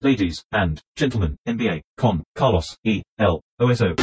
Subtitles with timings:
[0.00, 3.02] Ladies and gentlemen, NBA con Carlos E.
[3.18, 3.40] L.
[3.58, 3.96] OSO.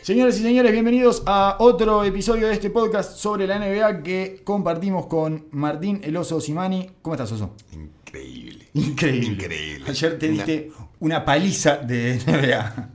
[0.00, 5.06] Señoras y señores, bienvenidos a otro episodio de este podcast sobre la NBA que compartimos
[5.06, 6.88] con Martín El Oso Simani.
[7.02, 7.54] ¿Cómo estás, Oso?
[7.72, 8.68] Increíble.
[8.72, 9.26] Increíble.
[9.44, 9.84] Increíble.
[9.86, 12.90] Ayer te diste una paliza de NBA.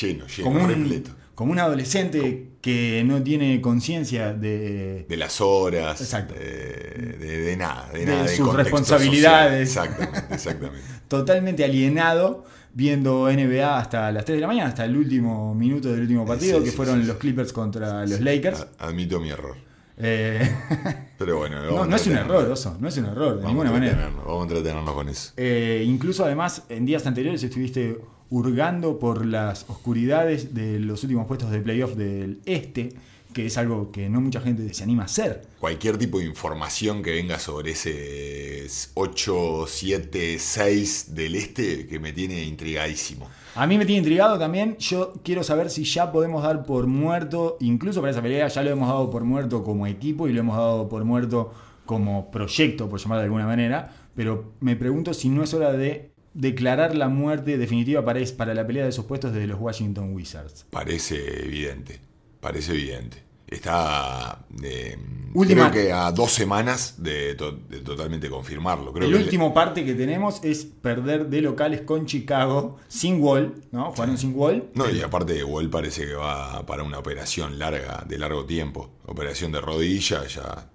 [0.00, 1.10] Lleno, lleno, Como un, repleto.
[1.36, 6.00] como un adolescente que no tiene conciencia de, De las horas.
[6.00, 6.34] Exacto.
[6.34, 7.88] De, de- de nada.
[7.92, 8.26] De, De nada.
[8.26, 9.68] sus contexto responsabilidades.
[9.72, 9.86] social.
[9.92, 10.86] Exactamente, exactamente.
[11.08, 12.44] totalmente alienado
[12.74, 16.58] viendo NBA hasta las 3 de la mañana, hasta el último minuto del último partido,
[16.58, 17.16] Sí, que sí, fueron sí, los.
[17.18, 18.66] Clippers contra los Lakers.
[18.80, 19.56] Admito mi error.
[19.98, 20.50] Eh,
[21.18, 24.10] Pero bueno, no, es un error, Oso, no es un error, de Vamos ninguna manera.
[24.26, 25.32] Vamos a entretenernos con eso.
[25.36, 27.96] Eh, incluso además en días anteriores estuviste
[28.30, 32.94] hurgando por las oscuridades de los últimos puestos de playoff del este,
[33.32, 35.46] que es algo que no mucha gente se anima a hacer.
[35.60, 42.12] Cualquier tipo de información que venga sobre ese 8, 7, 6 del este que me
[42.12, 43.28] tiene intrigadísimo.
[43.54, 47.56] A mí me tiene intrigado también, yo quiero saber si ya podemos dar por muerto,
[47.60, 50.56] incluso para esa pelea ya lo hemos dado por muerto como equipo y lo hemos
[50.56, 51.52] dado por muerto
[51.86, 56.10] como proyecto, por llamarlo de alguna manera, pero me pregunto si no es hora de
[56.36, 60.66] declarar la muerte definitiva para, para la pelea de esos puestos de los Washington Wizards.
[60.70, 62.00] Parece evidente,
[62.40, 63.24] parece evidente.
[63.48, 64.96] Está eh,
[65.32, 68.92] Última- creo que a dos semanas de, to- de totalmente confirmarlo.
[68.92, 73.54] Creo el que último parte que tenemos es perder de locales con Chicago sin Wall,
[73.70, 73.92] ¿no?
[73.92, 74.64] Jugaron sin Wall.
[74.74, 78.90] No, y aparte de Wall parece que va para una operación larga, de largo tiempo.
[79.06, 80.68] Operación de rodilla, ya.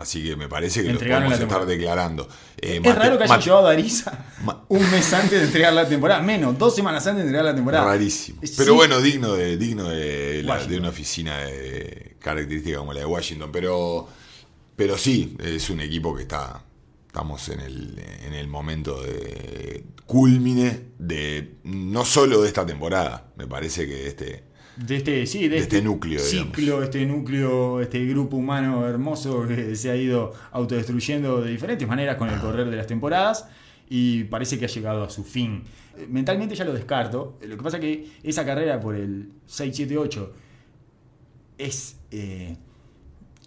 [0.00, 2.26] Así que me parece que lo Entregaron podemos estar declarando.
[2.56, 5.72] Eh, Es raro que hayan Mate- llevado a Ariza Ma- un mes antes de entregar
[5.74, 7.84] la temporada, menos, dos semanas antes de entregar la temporada.
[7.84, 8.40] Rarísimo.
[8.42, 8.54] Sí.
[8.56, 13.06] Pero bueno, digno de, digno de, la- de una oficina de característica como la de
[13.06, 13.50] Washington.
[13.52, 14.08] Pero,
[14.74, 16.64] pero sí, es un equipo que está.
[17.06, 23.46] Estamos en el, en el momento de culmine de no solo de esta temporada, me
[23.46, 24.44] parece que este.
[24.86, 29.76] De este, sí, de, De este núcleo, ciclo, este núcleo, este grupo humano hermoso que
[29.76, 33.46] se ha ido autodestruyendo de diferentes maneras con el correr de las temporadas
[33.90, 35.64] y parece que ha llegado a su fin.
[36.08, 37.38] Mentalmente ya lo descarto.
[37.46, 40.28] Lo que pasa es que esa carrera por el 6-7-8
[41.58, 42.56] es eh,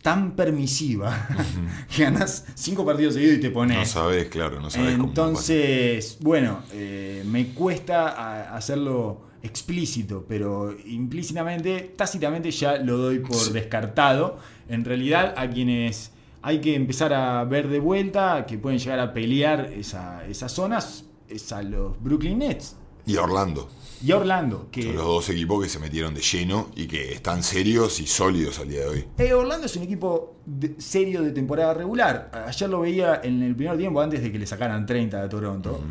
[0.04, 1.30] tan permisiva
[1.96, 3.78] que ganas cinco partidos seguidos y te pones.
[3.78, 5.08] No sabes, claro, no sabes cómo.
[5.08, 13.52] Entonces, bueno, eh, me cuesta hacerlo explícito, pero implícitamente, tácitamente ya lo doy por Sí.
[13.54, 14.40] descartado.
[14.68, 16.12] En realidad, a quienes
[16.42, 21.06] hay que empezar a ver de vuelta, que pueden llegar a pelear esa- esas zonas,
[21.30, 23.70] es a los Brooklyn Nets Y Orlando.
[24.02, 27.12] y a Orlando, que Son los dos equipos que se metieron de lleno y que
[27.14, 29.06] están serios y sólidos al día de hoy.
[29.18, 32.30] Eh, Orlando es un equipo de- serio de temporada regular.
[32.48, 35.82] Ayer lo veía en el primer tiempo antes de que le sacaran 30 a Toronto.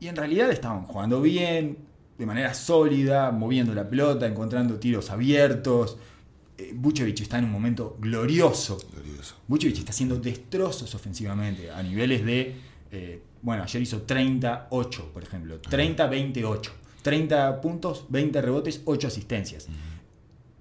[0.00, 1.78] Y en realidad estaban jugando bien,
[2.18, 5.96] de manera sólida, moviendo la pelota, encontrando tiros abiertos.
[6.58, 8.78] Eh, Vucevic está en un momento glorioso.
[8.92, 9.36] Glorioso.
[9.48, 12.56] Vucevic está haciendo destrozos ofensivamente a niveles de.
[12.90, 15.60] eh, bueno, ayer hizo 38, por ejemplo.
[15.62, 16.70] 30-28.
[17.02, 19.66] 30 puntos, 20 rebotes, 8 asistencias.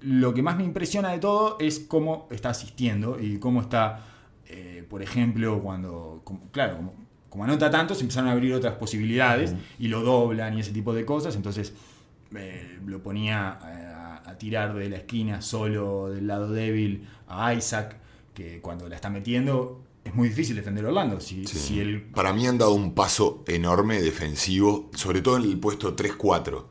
[0.02, 4.04] Lo que más me impresiona de todo es cómo está asistiendo y cómo está,
[4.48, 6.22] eh, por ejemplo, cuando.
[6.24, 6.94] como- claro, como,
[7.32, 10.94] como anota tanto, se empezaron a abrir otras posibilidades y lo doblan y ese tipo
[10.94, 11.36] de cosas.
[11.36, 11.74] Entonces
[12.36, 17.96] eh, lo ponía a, a tirar de la esquina solo del lado débil a Isaac,
[18.36, 21.20] que cuando la está metiendo es muy difícil defender a Orlando.
[21.20, 21.58] Si, Sí.
[21.58, 25.96] si el, Para mí han dado un paso enorme defensivo, sobre todo en el puesto
[25.96, 26.66] 3-4,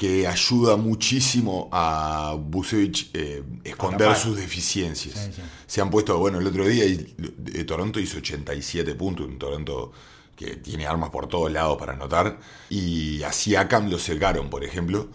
[0.00, 5.14] que ayuda muchísimo a Busevich eh, esconder sus deficiencias.
[5.26, 5.42] Sí, sí.
[5.66, 7.14] Se han puesto, bueno, el otro día y-
[7.52, 9.92] eh, Toronto hizo 87 puntos, un Toronto
[10.34, 12.40] que tiene armas por todos lados para anotar,
[12.70, 15.10] y así a lo cercaron, por ejemplo.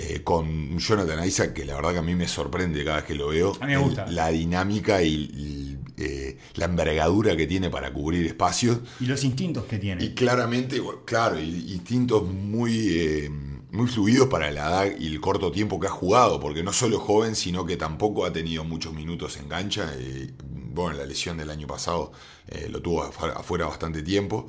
[0.00, 3.16] eh, con Jonathan Isaac, que la verdad que a mí me sorprende cada vez que
[3.16, 3.56] lo veo.
[3.60, 4.04] A mí me gusta.
[4.04, 8.78] El- la dinámica y, y, eh, la envergadura que tiene para cubrir espacios.
[9.00, 10.04] y los instintos que tiene.
[10.04, 13.30] Y claramente, claro, instintos muy, eh,
[13.70, 16.98] muy fluidos para la edad y el corto tiempo que ha jugado, porque no solo
[16.98, 19.92] joven, sino que tampoco ha tenido muchos minutos en cancha.
[19.96, 20.32] eh,
[20.70, 22.12] bueno, la lesión del año pasado
[22.48, 24.46] eh, lo tuvo afu- afuera bastante tiempo.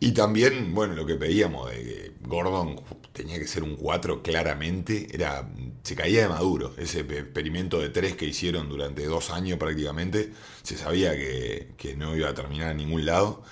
[0.00, 2.80] Y también, bueno, lo que pedíamos de que Gordon
[3.12, 5.48] tenía que ser un 4 claramente, era
[5.82, 6.74] se caía de maduro.
[6.78, 10.32] Ese pe- experimento de 3 que hicieron durante dos años prácticamente,
[10.62, 13.42] se sabía que, que no iba a terminar en ningún lado.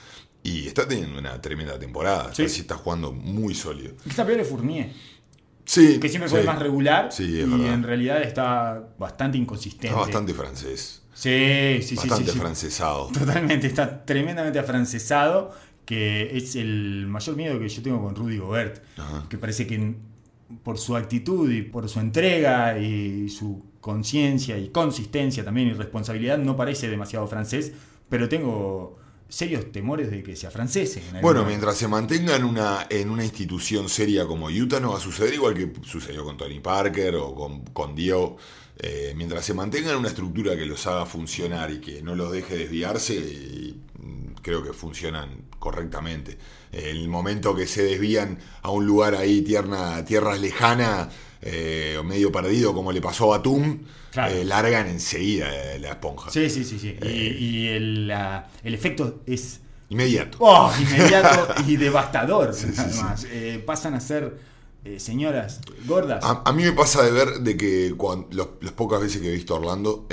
[0.49, 2.33] Y está teniendo una tremenda temporada.
[2.35, 2.43] Sí.
[2.45, 3.95] Está jugando muy sólido.
[4.06, 4.91] Está peor es Fournier,
[5.65, 5.99] Sí.
[6.00, 6.47] que siempre fue sí.
[6.47, 7.75] más regular Sí, es y verdad.
[7.75, 9.89] en realidad está bastante inconsistente.
[9.89, 11.03] Está bastante francés.
[11.12, 12.39] Sí, sí, sí, bastante sí, sí.
[12.39, 13.09] francesado.
[13.12, 15.53] Totalmente, está tremendamente afrancesado.
[15.85, 19.25] que es el mayor miedo que yo tengo con Rudy Gobert, Ajá.
[19.31, 19.95] que parece que
[20.62, 26.37] por su actitud y por su entrega y su conciencia y consistencia también y responsabilidad
[26.37, 27.73] no parece demasiado francés,
[28.11, 30.96] pero tengo serios temores de que sea francés.
[30.96, 34.92] en algún Bueno, mientras se mantenga en una, en una institución seria como Utah, no
[34.92, 38.36] va a suceder igual que sucedió con Tony Parker o con, con Dio.
[38.80, 42.30] Eh, mientras se mantenga en una estructura que los haga funcionar y que no los
[42.30, 43.80] deje desviarse, y,
[44.43, 46.38] creo que funcionan correctamente.
[46.73, 51.08] En el momento que se desvían a un lugar ahí, tierna, tierras lejanas,
[51.40, 53.81] eh, o medio perdido, como le pasó a Batum,
[54.11, 54.35] Claro.
[54.35, 56.31] eh, largan enseguida eh, la esponja.
[56.31, 56.96] Sí, sí, sí, sí.
[57.02, 57.37] Y, Eh.
[57.38, 60.38] y el, la- el efecto es Inmediato.
[60.40, 62.52] oh, inmediato y devastador.
[62.55, 63.26] Sí, sí, además.
[63.64, 64.38] Pasan a ser
[64.96, 66.25] señoras gordas.
[66.25, 67.94] A, a mí me pasa de ver de que
[68.31, 70.06] los- las pocas veces que he visto a Orlando,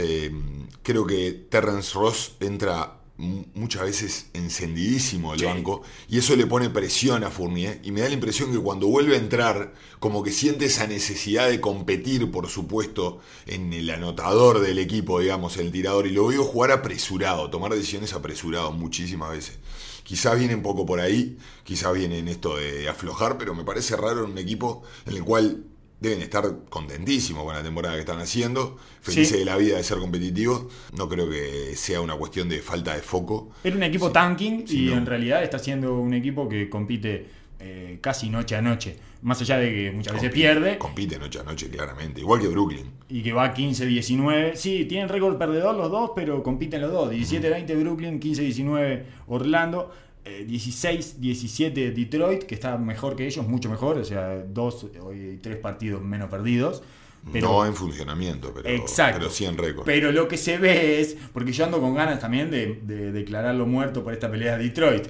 [0.83, 5.45] creo que Terrence Ross entra muchas veces encendidísimo Sí.
[5.45, 8.88] banco y eso le pone presión a Fournier y me da la impresión que cuando
[8.88, 14.59] vuelve a entrar como que siente esa necesidad de competir por supuesto en el anotador
[14.59, 19.59] del equipo digamos el tirador y lo veo jugar apresurado tomar decisiones apresurado muchísimas veces
[20.03, 23.95] Quizás viene un poco por ahí, quizás viene en esto de aflojar, pero me parece
[23.95, 25.63] raro en un equipo en el cual
[26.00, 29.38] deben estar contentísimos con la temporada que están haciendo, felices Sí.
[29.39, 30.65] de la vida de ser competitivos.
[30.95, 33.50] No creo que sea una cuestión de falta de foco.
[33.63, 34.97] Era un equipo tanking Sí, y no.
[34.97, 37.25] en realidad está siendo un equipo que compite
[37.57, 38.97] eh, casi noche a noche.
[39.21, 42.19] Más allá de que muchas veces pierde Compite noche a noche, claramente.
[42.19, 42.91] Igual que Brooklyn.
[43.09, 44.56] y que va 15-19.
[44.56, 47.12] Sí, tienen récord perdedor los dos, pero compiten los dos.
[47.12, 49.91] 17-20 Brooklyn, 15-19 Orlando.
[50.25, 55.57] Eh, 16-17 Detroit, que está mejor que ellos, mucho mejor, o sea, dos y tres
[55.57, 56.83] partidos menos perdidos.
[57.31, 59.19] Pero, no en funcionamiento, pero, Exacto.
[59.19, 59.86] pero sí en récord.
[59.86, 63.66] Pero lo que se ve es, porque yo ando con ganas también de, de declararlo
[63.66, 65.07] muerto por esta pelea de Detroit.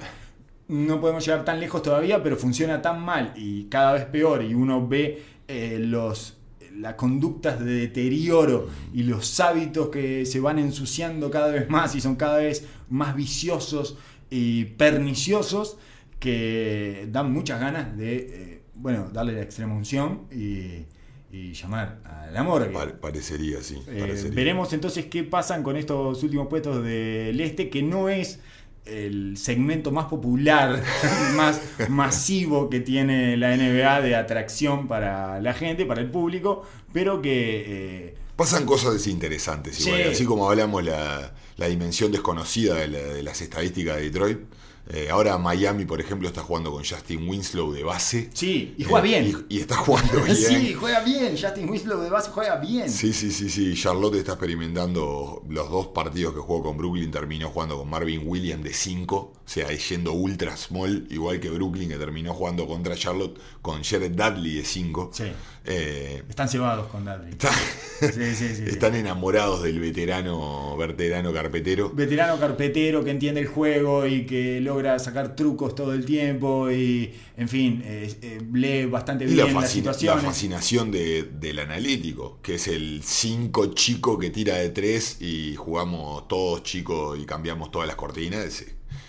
[0.67, 4.43] No podemos llegar tan lejos todavía, pero funciona tan mal y cada vez peor.
[4.43, 6.37] Y uno ve eh, los
[6.77, 12.01] las conductas de deterioro y los hábitos que se van ensuciando cada vez más y
[12.01, 13.97] son cada vez más viciosos
[14.29, 15.77] y perniciosos
[16.19, 20.85] que dan muchas ganas de eh, bueno darle la extrema unción y,
[21.31, 22.67] y llamar al amor.
[22.67, 23.81] que- Pa- parecería, sí.
[23.87, 28.39] eh, veremos entonces qué pasan con estos últimos puestos del este, que no es
[28.85, 30.81] el segmento más popular,
[31.35, 36.63] más masivo que tiene la NBA de atracción para la gente, para el público,
[36.93, 40.03] pero que eh, Pasan cosas interesantes, igual.
[40.03, 40.09] Sí.
[40.09, 44.39] Así como hablamos la, la dimensión desconocida de, la- de las estadísticas de Detroit.
[44.87, 48.29] Eh, ahora Miami, por ejemplo, está jugando con Justin Winslow de base.
[48.33, 49.45] sí, y juega Eh, bien.
[49.49, 50.35] Y, y está jugando bien.
[50.37, 51.35] Sí, juega bien.
[51.41, 52.89] Justin Winslow de base juega bien.
[52.89, 53.73] Sí, sí, sí, sí.
[53.75, 57.09] Charlotte está experimentando los dos partidos que jugó con Brooklyn.
[57.11, 61.89] Terminó jugando con Marvin Williams de 5, o sea, yendo ultra small, igual que Brooklyn,
[61.89, 65.09] que terminó jugando contra Charlotte con Jared Dudley de 5.
[65.13, 65.23] Sí.
[65.67, 67.31] Eh, Están cebados con Dudley.
[67.31, 67.51] está-
[67.95, 71.89] Sí, sí, sí, están enamorados del veterano, veterano carpetero.
[71.91, 77.13] veterano carpetero que entiende el juego y que logra sacar trucos todo el tiempo y,
[77.37, 80.23] en fin, eh, eh, lee bastante Y bien la, las fascina- la situaciones.
[80.25, 86.27] fascinación de- del analítico, que es el 5 chico que tira de 3 y jugamos
[86.27, 88.43] todos chicos y cambiamos todas las cortinas.
[88.45, 88.65] Es,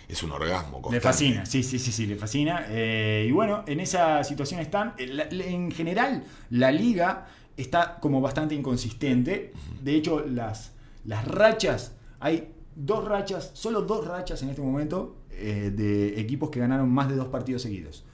[0.09, 0.81] es un orgasmo.
[0.93, 2.67] Le fascina, sí, sí, sí, sí, le fascina.
[2.69, 4.95] Eh, y bueno, en esa situación están.
[4.99, 9.53] Eh, En general, la liga está como bastante inconsistente.
[9.83, 10.73] De hecho, las,
[11.05, 16.61] las rachas, hay dos rachas, solo dos rachas en este momento eh, de equipos que
[16.61, 18.05] ganaron más de dos partidos seguidos.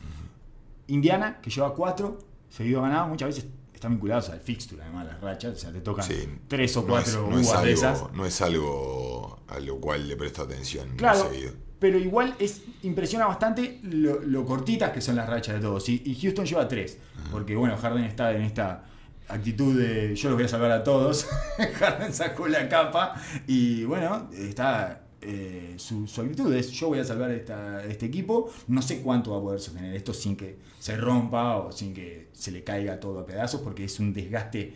[0.88, 2.18] Indiana, que lleva cuatro,
[2.50, 6.04] seguido ganado, muchas veces están vinculados al fixture, además las rachas, o sea, te tocan
[6.04, 8.12] Sí, tres o no cuatro es, no es algo, de esas.
[8.12, 11.52] no es algo a lo cual le presto atención Claro, seguido.
[11.78, 15.88] pero igual es impresiona bastante lo, lo cortitas que son las rachas de todos.
[15.88, 16.98] Y, y Houston lleva tres.
[17.30, 18.84] Porque bueno, Harden está en esta
[19.28, 21.26] actitud de yo los voy a salvar a todos.
[21.78, 23.14] Harden sacó la capa
[23.46, 28.52] y bueno, está eh, su, actitud es yo voy a salvar este equipo.
[28.68, 32.28] No sé cuánto va a poder sostener esto sin que se rompa o sin que
[32.32, 34.74] se le caiga todo a pedazos porque es un desgaste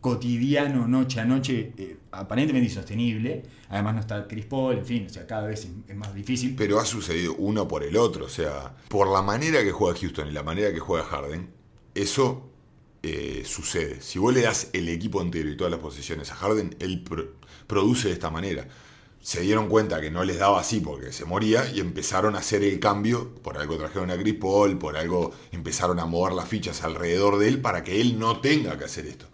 [0.00, 3.42] cotidiano, noche a noche, eh, aparentemente insostenible.
[3.68, 6.54] Además no está Chris Paul, en fin, o sea, cada vez es, más difícil.
[6.56, 8.24] Pero ha sucedido uno por el otro.
[8.24, 11.50] O sea, por la manera que juega Houston y la manera que juega Harden,
[11.94, 12.48] eso
[13.02, 14.00] eh, sucede.
[14.00, 17.34] Si vos le das el equipo entero y todas las posiciones a Harden, él pro-
[17.66, 18.66] produce de esta manera.
[19.22, 22.62] Se dieron cuenta que no les daba así porque se moría y empezaron a hacer
[22.64, 23.34] el cambio.
[23.42, 27.48] Por algo trajeron a Chris Paul, por algo empezaron a mover las fichas alrededor de
[27.48, 29.26] él para que él no tenga que hacer esto.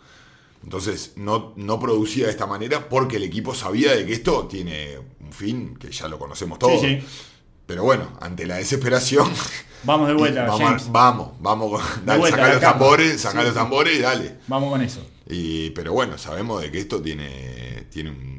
[0.64, 4.99] Entonces no, no producía de esta manera porque el equipo sabía de que esto tiene
[5.21, 6.81] un fin que ya lo conocemos todos.
[6.81, 7.07] Sí, sí.
[7.66, 9.28] Pero bueno, ante la desesperación.
[9.85, 10.90] Vamos de vuelta, vamos, James.
[10.90, 12.73] vamos, vamos, dale, vuelta, sacá la los cama.
[12.73, 14.37] tambores, sacá Sí, los tambores y dale.
[14.49, 15.00] Vamos con eso.
[15.28, 18.36] Y, pero bueno, sabemos de que esto tiene, tiene un,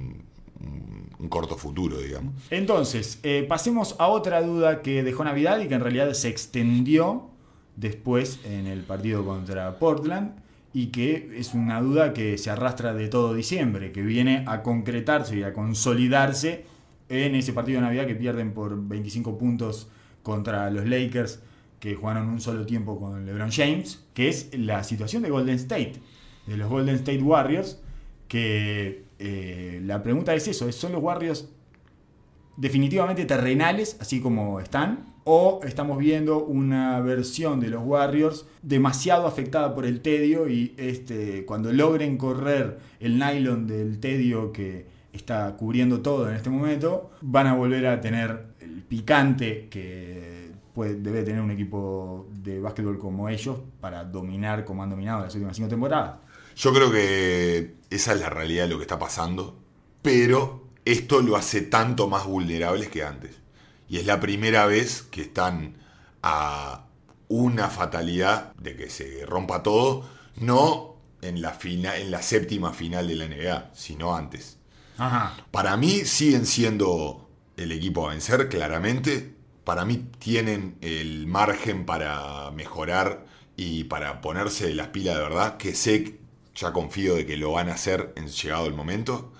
[1.19, 2.33] un- corto futuro, digamos.
[2.51, 7.29] Entonces, eh, pasemos a otra duda que dejó Navidad y que en realidad se extendió
[7.75, 10.31] después en el partido contra Portland
[10.73, 15.37] y que es una duda que se arrastra de todo diciembre, que viene a concretarse
[15.37, 16.65] y a consolidarse
[17.09, 19.87] en ese partido de Navidad que pierden por 25 puntos
[20.23, 21.39] contra los Lakers
[21.79, 25.93] que jugaron un solo tiempo con LeBron James, que es la situación de Golden State,
[26.47, 27.79] de los Golden State Warriors,
[28.27, 31.49] que eh, la pregunta es eso, ¿son los Warriors
[32.57, 39.75] definitivamente terrenales, así como están, o estamos viendo una versión de los Warriors demasiado afectada
[39.75, 46.01] por el tedio y este, cuando logren correr el nylon del tedio que está cubriendo
[46.01, 51.51] todo en este momento, van a volver a tener el picante que debe tener un
[51.51, 56.17] equipo de básquetbol como ellos para dominar como han dominado las últimas cinco temporadas.
[56.57, 59.59] Yo creo que esa es la realidad de lo que está pasando,
[60.01, 63.35] pero esto lo hace tanto más vulnerables que antes.
[63.89, 65.77] Y es la primera vez que están
[66.23, 66.87] a
[67.29, 73.07] una fatalidad de que se rompa todo, no en la, fina- en la séptima final
[73.07, 74.57] de la NBA, sino antes.
[74.97, 75.47] Ajá.
[75.51, 79.35] Para mí siguen siendo el equipo a vencer, claramente.
[79.63, 85.75] Para mí tienen el margen para mejorar y para ponerse las pilas de verdad, que
[85.75, 86.19] sé,
[86.57, 89.31] ya confío de que lo van a hacer en llegado el momento,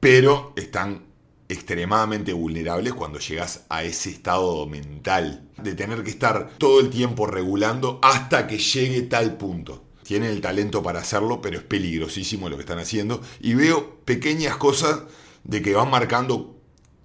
[0.00, 1.04] pero están
[1.48, 7.26] extremadamente vulnerables cuando llegas a ese estado mental de tener que estar todo el tiempo
[7.26, 9.84] regulando hasta que llegue tal punto.
[10.04, 13.20] Tienen el talento para hacerlo, pero es peligrosísimo lo que están haciendo.
[13.40, 15.02] Y veo pequeñas cosas
[15.44, 16.56] de que van marcando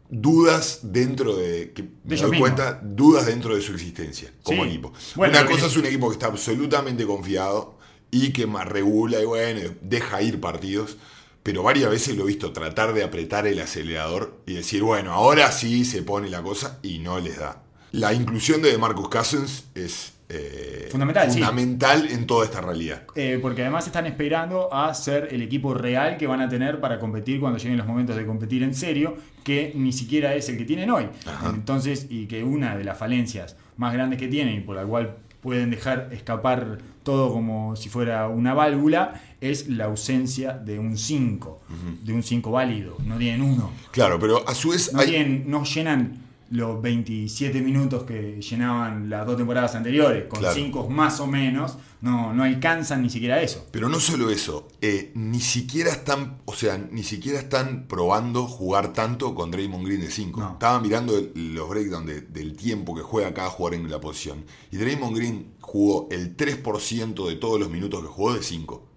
[0.09, 4.69] dudas dentro de que me doy cuenta dudas dentro de su existencia como Sí.
[4.69, 7.74] equipo Bueno, una cosa es un equipo que está absolutamente confiado
[8.11, 10.97] y que más regula y bueno deja ir partidos
[11.43, 15.51] pero varias veces lo he visto tratar de apretar el acelerador y decir bueno ahora
[15.51, 20.13] sí se pone la cosa y no les da la inclusión de Marcus Cousins es
[20.27, 21.37] eh, Fundamental, sí.
[21.37, 26.17] fundamental en toda esta realidad Eh, porque además están esperando a ser el equipo real
[26.17, 29.71] que van a tener para competir cuando lleguen los momentos de competir en serio, que
[29.75, 31.09] ni siquiera es el que tienen hoy.
[31.27, 31.51] Ajá.
[31.53, 35.17] Entonces, y que una de las falencias más grandes que tienen y por la cual
[35.45, 41.61] pueden dejar escapar todo como si fuera una válvula, es la ausencia de un 5,
[42.03, 42.97] de un 5 válido.
[43.05, 43.69] No tienen uno.
[43.91, 49.09] claro pero a su vez No, hay, tienen- no llenan los 27 minutos que llenaban
[49.09, 50.55] las dos temporadas anteriores, con Claro.
[50.55, 53.65] 5 más o menos, no, no alcanzan ni siquiera eso.
[53.71, 58.93] Pero no solo eso, eh, ni siquiera están, o sea, ni siquiera están probando jugar
[58.93, 60.39] tanto con Draymond Green de 5.
[60.39, 60.51] No.
[60.53, 64.45] Estaba mirando el- los breakdowns de- del tiempo que juega cada jugador en la posición.
[64.71, 68.87] Y Draymond Green jugó el 3% de todos los minutos que jugó de 5.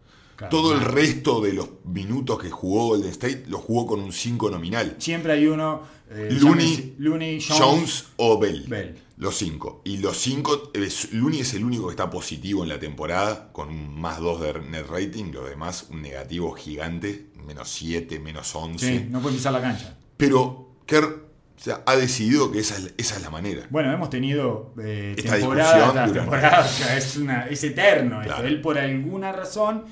[0.51, 4.51] Todo el resto de los minutos que jugó Golden State lo jugó con un 5
[4.51, 4.95] nominal.
[4.99, 8.65] Siempre hay uno, eh, Looney, Looney, Jones, Jones o Bell.
[8.69, 8.95] Bell.
[9.17, 9.83] Los cinco.
[9.85, 13.69] Y los cinco, es- Looney es el único que está positivo en la temporada, con
[13.69, 18.87] un más 2 de net rating, los demás un negativo gigante, menos 7, menos 11.
[18.87, 19.97] Sí, no puede pisar la cancha.
[20.17, 23.67] Pero Kerr o sea, ha decidido que esa es, esa es la manera.
[23.71, 28.35] Bueno, hemos tenido eh, Esta temporada discusión temporada, o sea, es, una, es eterno esto.
[28.35, 28.47] Claro.
[28.49, 29.85] Él por alguna razón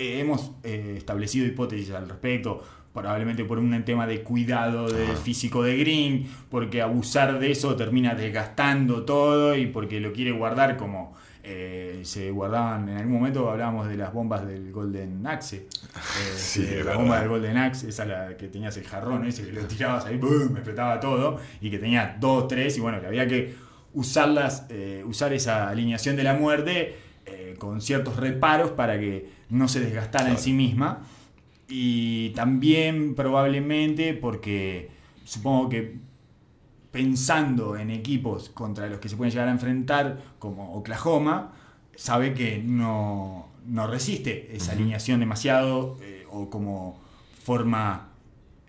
[0.00, 2.62] eh, hemos eh, establecido hipótesis al respecto,
[2.94, 8.14] probablemente por un tema de cuidado del físico de Green, porque abusar de eso termina
[8.14, 13.88] desgastando todo y porque lo quiere guardar como eh, se guardaban en algún momento hablábamos
[13.88, 15.56] de las bombas del Golden Axe.
[15.56, 15.68] Eh,
[16.34, 19.62] Sí, la bomba del Golden Axe esa la que tenías el jarrón ese que lo
[19.66, 20.56] tirabas ahí ¡boom!
[20.56, 23.54] explotaba todo y que tenía dos tres y bueno que había que
[23.92, 24.66] usarlas
[25.04, 26.96] usar esa alineación de la muerte
[27.58, 31.00] con ciertos reparos para que no se desgastara en sí misma.
[31.68, 34.90] Y también probablemente porque
[35.24, 35.98] supongo que
[36.90, 41.52] pensando en equipos contra los que se pueden llegar a enfrentar, como Oklahoma,
[41.94, 46.98] sabe que no, no resiste esa alineación demasiado eh, o como
[47.44, 48.08] forma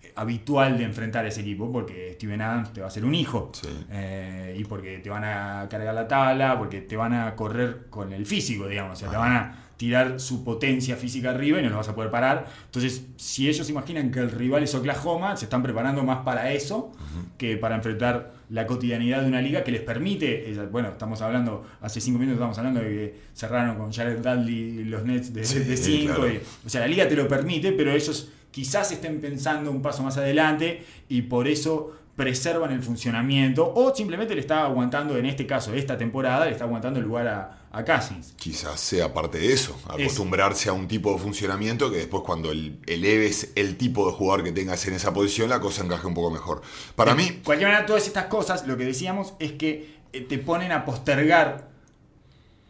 [0.02, 3.14] eh, habitual de enfrentar a ese equipo, porque Steven Adams te va a hacer un
[3.16, 3.68] hijo, Sí.
[3.90, 8.12] eh, y porque te van a cargar la tabla, porque te van a correr con
[8.12, 11.70] el físico, digamos, o sea, te van a tirar su potencia física arriba y no
[11.70, 12.46] lo vas a poder parar.
[12.66, 16.92] Entonces, si ellos imaginan que el rival es Oklahoma, se están preparando más para eso
[17.38, 22.00] que para enfrentar la cotidianidad de una liga que les permite, bueno, estamos hablando, hace
[22.00, 25.64] cinco minutos estamos hablando de que cerraron con Jared Dudley los Nets de Sí,
[26.02, 26.32] 5, claro.
[26.64, 30.18] o sea, la liga te lo permite, pero ellos quizás estén pensando un paso más
[30.18, 35.72] adelante y por eso preservan el funcionamiento o simplemente le está aguantando, en este caso,
[35.72, 38.34] esta temporada, le está aguantando el lugar a, a Cousins.
[38.36, 42.78] Quizás sea parte de eso, acostumbrarse a un tipo de funcionamiento que después cuando el-
[42.86, 46.30] eleves el tipo de jugador que tengas en esa posición, la cosa encaje un poco
[46.30, 46.60] mejor.
[46.96, 50.36] Para mí, De cualquier manera, todas estas cosas, lo que decíamos es que eh, te
[50.36, 51.70] ponen a postergar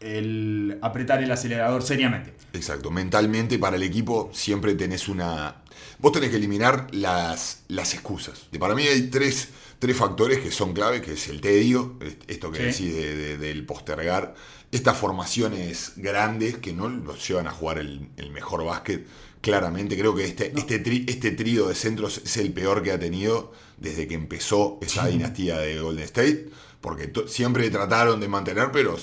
[0.00, 2.34] el apretar el acelerador seriamente.
[2.52, 5.61] Exacto, mentalmente para el equipo siempre tenés una...
[6.02, 8.42] Vos tenés que eliminar las, las excusas.
[8.52, 12.50] Y para mí hay tres, tres factores que son clave, que es el tedio, esto
[12.50, 12.88] que Sí.
[12.88, 14.34] decís de- de- del postergar,
[14.72, 19.06] estas formaciones grandes que no los llevan a jugar el, el mejor básquet.
[19.40, 22.98] Claramente creo que este, este, tri- este trío de centros es el peor que ha
[22.98, 26.48] tenido desde que empezó esa dinastía de Golden State,
[26.80, 28.96] porque to- siempre trataron de mantener, pero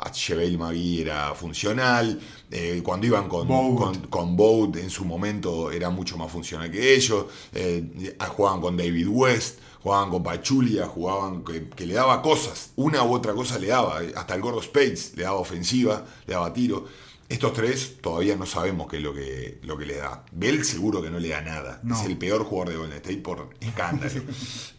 [0.00, 2.20] a JaVale McGee era funcional,
[2.56, 3.78] eh, cuando iban con Bogut.
[3.78, 8.76] con, con Bout en su momento era mucho más funcional que ellos, eh, jugaban con
[8.76, 13.58] David West, jugaban con Pachulia, jugaban que, que le daba cosas, una u otra cosa
[13.58, 16.84] le daba, eh, hasta el gordo Spades le daba ofensiva, le daba tiro.
[17.28, 20.24] Estos tres todavía no sabemos qué es lo que, lo que le da.
[20.30, 21.80] Bell seguro que no le da nada.
[21.82, 21.98] No.
[21.98, 24.22] Es el peor jugador de Golden State por escándalo.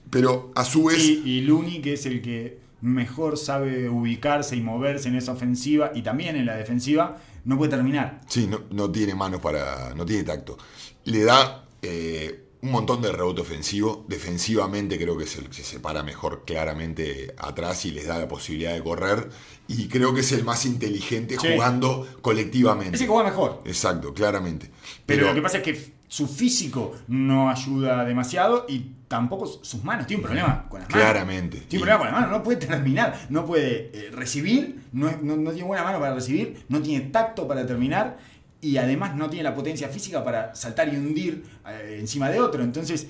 [0.10, 1.04] Pero a su vez...
[1.04, 5.92] Y, y Looney, que es el que mejor sabe ubicarse y moverse en esa ofensiva
[5.94, 8.22] y también en la defensiva, no puede terminar.
[8.28, 9.94] Sí, no, no tiene manos para.
[9.96, 10.58] no tiene tacto.
[11.06, 14.06] Le da eh, un montón de rebote ofensivo.
[14.08, 18.28] Defensivamente creo que es el que se separa mejor claramente atrás y les da la
[18.28, 19.30] posibilidad de correr.
[19.68, 21.48] Y creo que es el más inteligente Sí.
[21.54, 22.96] jugando colectivamente.
[22.96, 23.62] Es el que juega mejor.
[23.66, 24.70] Exacto, claramente.
[25.06, 30.08] Pero, lo que pasa es que su físico no ayuda demasiado y tampoco sus manos.
[30.08, 31.04] Tiene un problema con las manos.
[31.04, 31.58] Claramente.
[31.68, 32.38] Tiene un problema con las manos.
[32.38, 33.20] No puede terminar.
[33.30, 34.82] No puede eh, recibir.
[34.92, 36.64] No- no tiene buena mano para recibir.
[36.70, 38.18] No tiene tacto para terminar.
[38.62, 42.64] Y además no tiene la potencia física para saltar y hundir eh, encima de otro.
[42.64, 43.08] Entonces,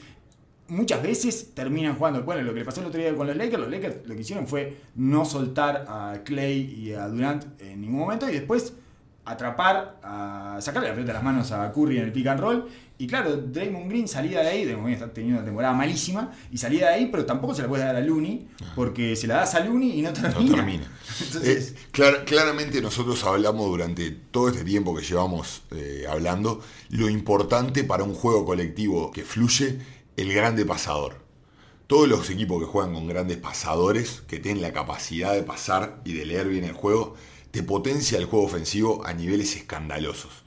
[0.68, 2.24] muchas veces terminan jugando.
[2.24, 4.22] Bueno, lo que le pasó el otro día con los Lakers, los Lakers lo que
[4.22, 8.74] hicieron fue no soltar a Clay y a Durant en ningún momento y después
[9.26, 12.68] atrapar, a sacarle la pelota de las manos a Curry en el pick and roll.
[12.98, 16.58] Y claro, Draymond Green salía de ahí, Draymond Green está teniendo una temporada malísima, y
[16.58, 19.54] salía de ahí, pero tampoco se la puedes dar a Looney, porque se la das
[19.56, 20.40] a Looney y no termina.
[20.50, 20.84] No termina.
[21.22, 27.10] Entonces, Eh, clar- claramente nosotros hablamos durante todo este tiempo que llevamos eh, hablando lo
[27.10, 29.80] importante para un juego colectivo que fluye,
[30.16, 31.26] el grande pasador.
[31.88, 36.14] Todos los equipos que juegan con grandes pasadores, que tienen la capacidad de pasar y
[36.14, 37.16] de leer bien el juego,
[37.56, 40.44] te potencia el juego ofensivo a niveles escandalosos.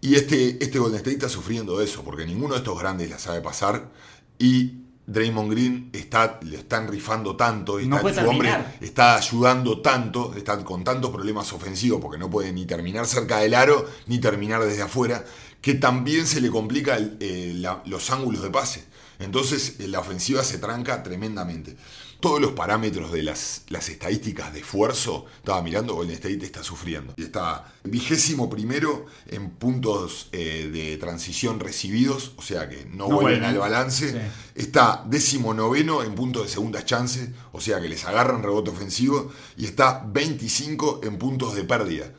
[0.00, 3.40] Y este, este Golden State está sufriendo eso, porque ninguno de estos grandes la sabe
[3.40, 3.90] pasar
[4.38, 4.74] y
[5.08, 8.48] Draymond Green está, le están rifando tanto, y No está- su hombre
[8.80, 13.54] está ayudando tanto, está con tantos problemas ofensivos porque no puede ni terminar cerca del
[13.54, 15.24] aro ni terminar desde afuera,
[15.60, 18.84] que también se le complica el- eh, la- los ángulos de pase.
[19.18, 21.76] Entonces eh, la ofensiva se tranca tremendamente.
[22.22, 27.12] Todos los parámetros de las, las estadísticas de esfuerzo, estaba mirando, Golden State está sufriendo.
[27.16, 33.16] Y está vigésimo primero en puntos eh, de transición recibidos, o sea que no, No
[33.20, 34.12] vuelven al balance.
[34.12, 34.18] Sí.
[34.54, 39.32] Está décimo noveno en puntos de segundas chances, o sea que les agarran rebote ofensivo,
[39.56, 42.12] y está 25 en puntos de pérdida.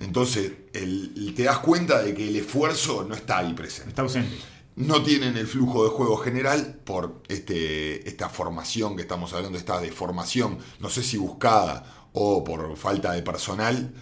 [0.00, 3.88] Entonces, el- el- te das cuenta de que el esfuerzo no está ahí presente.
[3.90, 4.36] está ausente.
[4.78, 9.80] No tienen el flujo de juego general por este, esta formación que estamos hablando, esta
[9.80, 13.92] deformación, no sé si buscada o por falta de personal.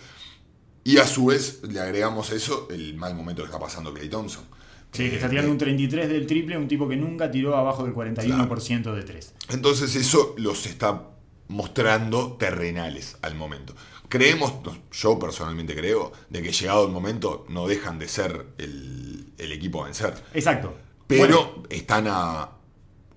[0.85, 4.09] Y a su vez le agregamos a eso el mal momento que está pasando Clay
[4.09, 4.45] Thompson.
[4.93, 7.85] Sí, que está Eh, tirando un 33 del triple, un tipo que nunca tiró abajo
[7.85, 9.35] del 41% de 3.
[9.51, 11.11] Entonces eso los está
[11.49, 13.75] mostrando terrenales al momento.
[14.09, 14.55] Creemos,
[14.93, 19.83] yo personalmente creo, de que llegado el momento no dejan de ser el, el equipo
[19.83, 20.15] a vencer.
[20.35, 20.75] Exacto.
[21.07, 22.51] Pero Bueno, están a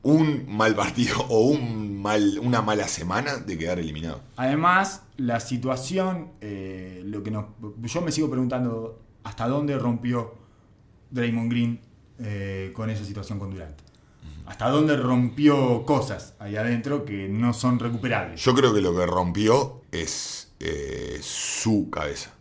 [0.03, 4.21] un mal partido o un mal, una mala semana de quedar eliminado.
[4.37, 7.45] además, la situación, eh, lo que nos,
[7.81, 10.33] yo me sigo preguntando hasta dónde rompió
[11.11, 11.79] Draymond Green
[12.19, 13.77] eh, con esa situación con Durant.
[14.45, 18.41] Hasta dónde rompió cosas ahí adentro que no son recuperables.
[18.43, 22.33] Yo creo que lo que rompió es eh, su cabeza.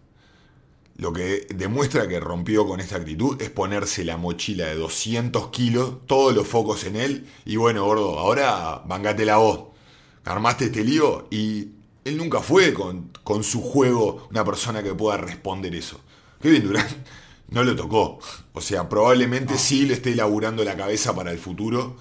[0.96, 6.06] Lo que demuestra que rompió con esta actitud es ponerse la mochila de 200 kilos,
[6.06, 9.68] todos los focos en él, y bueno, gordo, ahora bancate la voz.
[10.24, 11.68] Armaste este lío y
[12.04, 16.00] él nunca fue con, con su juego una persona que pueda responder eso.
[16.42, 16.90] Kevin Durant
[17.50, 18.18] no lo tocó.
[18.52, 21.96] O sea, probablemente sí le esté laburando la cabeza para el futuro.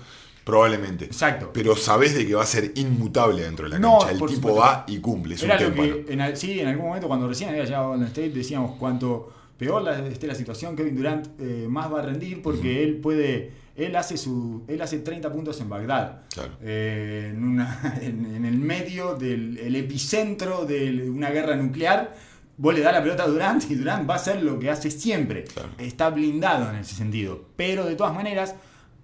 [0.48, 1.06] Probablemente.
[1.06, 1.52] Exacto.
[1.54, 4.12] Pero sabés de que va a ser inmutable dentro de la No, cancha.
[4.14, 4.60] El tipo supuesto.
[4.60, 5.36] va y cumple.
[5.36, 6.06] Es un Era lo témpano.
[6.06, 9.32] que, en, sí, en algún momento cuando recién había llegado a Golden State decíamos cuánto
[9.58, 13.52] peor la, esté la situación, Kevin Durant eh, más va a rendir porque él puede
[13.76, 16.54] Él hace, su, él hace 30 puntos en Bagdad, Claro.
[16.64, 22.16] eh, en, una- en- en el medio del el epicentro de una guerra nuclear.
[22.60, 24.90] Vos le das la pelota a Durant y Durant va a hacer lo que hace
[24.90, 25.44] siempre.
[25.44, 25.70] Claro.
[25.78, 27.46] Está blindado en ese sentido.
[27.56, 28.56] Pero de todas maneras,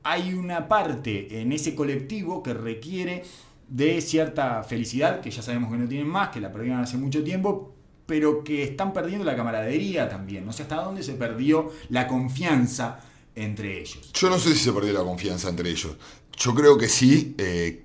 [0.03, 3.23] hay una parte en ese colectivo que requiere
[3.67, 7.23] de cierta felicidad, que ya sabemos que no tienen más, que la perdieron hace mucho
[7.23, 7.73] tiempo,
[8.05, 10.45] pero que están perdiendo la camaradería también.
[10.45, 12.99] No sé hasta dónde se perdió la confianza
[13.35, 14.11] entre ellos.
[14.13, 15.95] Yo no sé si se perdió la confianza entre ellos.
[16.37, 17.33] Yo creo que sí.
[17.37, 17.79] eh,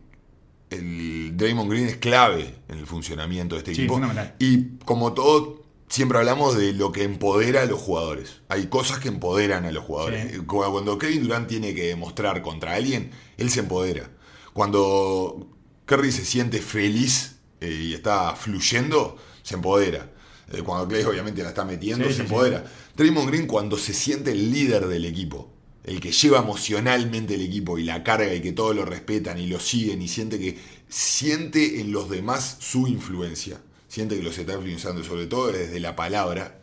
[0.71, 3.95] el Draymond Green es clave en el funcionamiento de este Sí, equipo.
[3.95, 4.35] fundamental.
[4.39, 5.58] Y como todo,
[5.89, 8.41] siempre hablamos de lo que empodera a los jugadores.
[8.49, 10.33] Hay cosas que empoderan a los jugadores.
[10.33, 10.39] Sí.
[10.47, 14.11] Cuando Kevin Durant tiene que demostrar contra alguien, él se empodera.
[14.53, 15.49] Cuando
[15.87, 20.11] Curry se siente feliz eh, y está fluyendo, se empodera.
[20.53, 22.23] Eh, cuando Clay obviamente la está metiendo, Sí, se sí.
[22.23, 22.65] empodera.
[22.97, 25.53] Draymond Green cuando se siente el líder del equipo,
[25.85, 29.47] el que lleva emocionalmente el equipo y la carga y que todos lo respetan y
[29.47, 33.61] lo siguen y siente que siente en los demás su influencia,
[33.99, 36.59] siente que los está influenciando, sobre todo desde la palabra,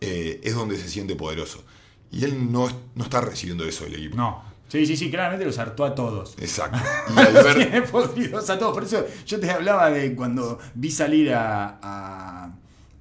[0.00, 1.62] eh, es donde se siente poderoso.
[2.10, 4.16] Y él no, no está recibiendo eso del equipo.
[4.16, 4.42] No.
[4.68, 6.34] Sí, sí, sí, claramente los hartó a todos.
[6.38, 6.78] Exacto.
[7.10, 8.72] Y tiene podridos a todos.
[8.74, 11.78] Por eso yo te hablaba de cuando vi salir a.
[11.82, 12.52] a-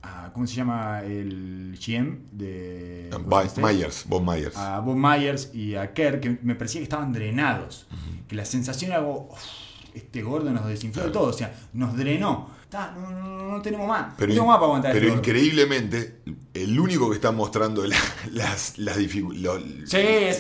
[0.04, 3.10] a- ¿Cómo se llama el GM de.
[3.10, 3.62] State?
[3.62, 4.56] Myers, Bob Myers.
[4.58, 7.88] A Bob Myers y a Kerr, que me parecía que estaban drenados.
[8.28, 9.30] Que la sensación era como.
[9.32, 9.40] "Uf,
[9.94, 11.30] este gordo nos desinfló de todo.
[11.30, 12.50] O sea, nos drenó.
[12.64, 14.14] Está, no, no- no tenemos más.
[14.18, 16.22] Pero, no tenemos más para aguantar pero increíblemente,
[16.54, 17.98] el único que está mostrando la-
[18.32, 19.98] las, las, Sí,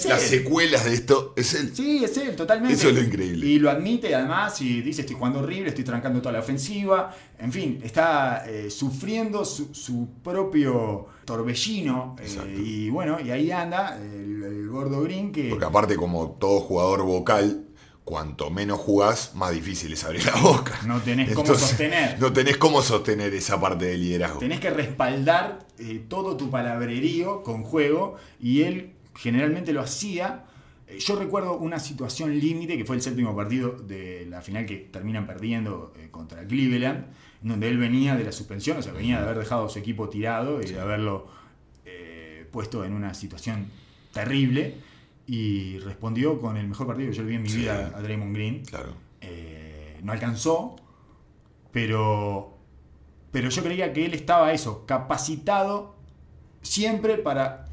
[0.07, 1.75] las secuelas de esto es él.
[1.75, 2.75] Sí, es él, totalmente.
[2.75, 3.45] Eso es lo increíble.
[3.45, 7.13] Y lo admite además y dice estoy jugando horrible, estoy trancando toda la ofensiva.
[7.37, 12.15] En fin, está eh, sufriendo su, su propio torbellino.
[12.21, 15.49] eh, y bueno, y ahí anda el, el gordo Green que...
[15.49, 17.65] Porque aparte, como todo jugador vocal,
[18.03, 20.79] cuanto menos jugás, más difícil es abrir la boca.
[20.85, 22.19] No tenés cómo sostener.
[22.19, 24.39] No tenés cómo sostener esa parte del liderazgo.
[24.39, 30.45] Tenés que respaldar eh, todo tu palabrerío con juego y él generalmente lo hacía.
[30.87, 34.77] Eh, Yo recuerdo una situación límite que fue el séptimo partido de la final que
[34.77, 37.05] terminan perdiendo eh, contra Cleveland,
[37.41, 40.09] donde él venía de la suspensión, o sea, venía de haber dejado a su equipo
[40.09, 41.27] tirado y de haberlo
[41.85, 43.67] eh, puesto en una situación
[44.11, 44.75] terrible
[45.27, 47.57] y respondió con el mejor partido que yo vi en mi Sí.
[47.59, 48.65] vida a Draymond Green.
[48.65, 48.93] Claro.
[49.21, 50.75] Eh, no alcanzó,
[51.71, 52.57] pero,
[53.31, 55.95] pero yo creía que él estaba eso, capacitado
[56.61, 57.65] siempre para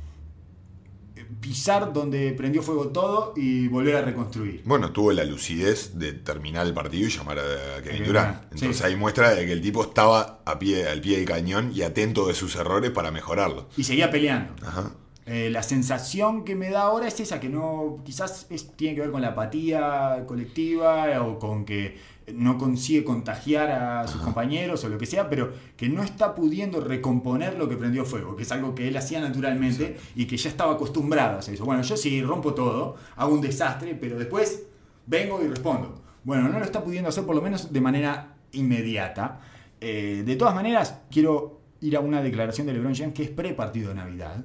[1.16, 4.62] eh, pisar donde prendió fuego todo y volver a reconstruir.
[4.64, 8.06] Bueno, tuvo la lucidez de terminar el partido y llamar a Kevin Durant.
[8.36, 8.84] Durant, Entonces sí.
[8.84, 12.26] ahí muestra de que el tipo estaba a pie, al pie del cañón y atento
[12.28, 13.68] de sus errores para mejorarlo.
[13.76, 14.54] Y seguía peleando.
[14.64, 14.92] Ajá.
[15.30, 19.02] Eh, la sensación que me da ahora es esa, que no, quizás es- tiene que
[19.02, 21.98] ver con la apatía colectiva o con que
[22.32, 26.80] no consigue contagiar a sus compañeros o lo que sea, pero que no está pudiendo
[26.80, 30.48] recomponer lo que prendió fuego, que es algo que él hacía naturalmente y que ya
[30.48, 31.64] estaba acostumbrado a hacer eso.
[31.66, 34.62] Bueno, yo sí rompo todo, hago un desastre, pero después
[35.06, 36.02] vengo y respondo.
[36.24, 39.40] Bueno, no lo está pudiendo hacer por lo menos de manera inmediata.
[39.80, 43.90] Eh, de todas maneras, quiero ir a una declaración de LeBron James que es pre-partido
[43.90, 44.44] de Navidad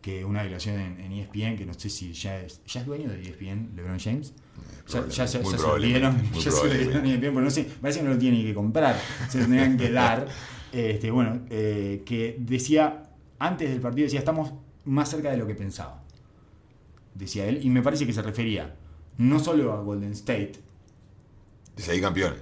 [0.00, 3.08] que una declaración en, en ESPN, que no sé si ya es, ya es dueño
[3.10, 4.32] de E ESPN, LeBron James.
[4.88, 7.50] Ya, ya, ya- ya se lo probablemente, dieron, ya se lo dieron ESPN, pero no
[7.50, 10.26] sé, parece que no lo tiene ni que comprar, se lo tendrían que dar.
[10.72, 13.02] Este, bueno, eh, que decía,
[13.38, 14.52] antes del partido decía, estamos
[14.84, 16.02] más cerca de lo que pensaba.
[17.14, 18.76] Decía él, y me parece que se refería
[19.16, 20.52] no solo a Golden State,
[21.76, 22.38] Desde ahí campeones.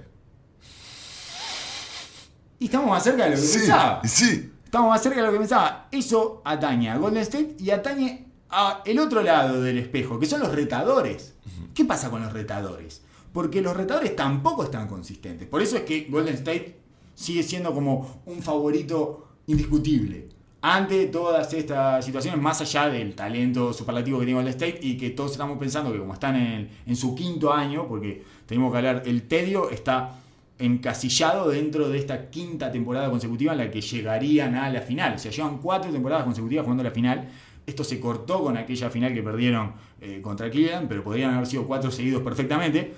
[2.59, 4.01] y estamos más cerca de lo que Sí, pensaba.
[4.03, 4.51] sí.
[4.67, 5.87] Estamos más cerca de lo que pensaba.
[5.89, 10.41] Eso atañe a Golden State y atañe a el otro lado del espejo, que son
[10.41, 11.35] los retadores.
[11.73, 13.01] ¿Qué pasa con los retadores?
[13.31, 15.47] Porque los retadores tampoco están consistentes.
[15.47, 16.77] Por eso es que Golden State
[17.15, 20.27] sigue siendo como un favorito indiscutible.
[20.61, 25.11] Ante todas estas situaciones, más allá del talento superlativo que tiene Golden State y que
[25.11, 29.03] todos estamos pensando que como están en, en su quinto año, porque tenemos que hablar,
[29.05, 30.19] el tedio está
[30.59, 35.15] encasillado dentro de esta quinta temporada consecutiva en la que llegarían a la final.
[35.15, 37.27] O sea, llevan cuatro temporadas consecutivas jugando la final.
[37.65, 41.67] Esto se cortó con aquella final que perdieron eh, contra Cleveland, pero podrían haber sido
[41.67, 42.93] cuatro seguidos perfectamente.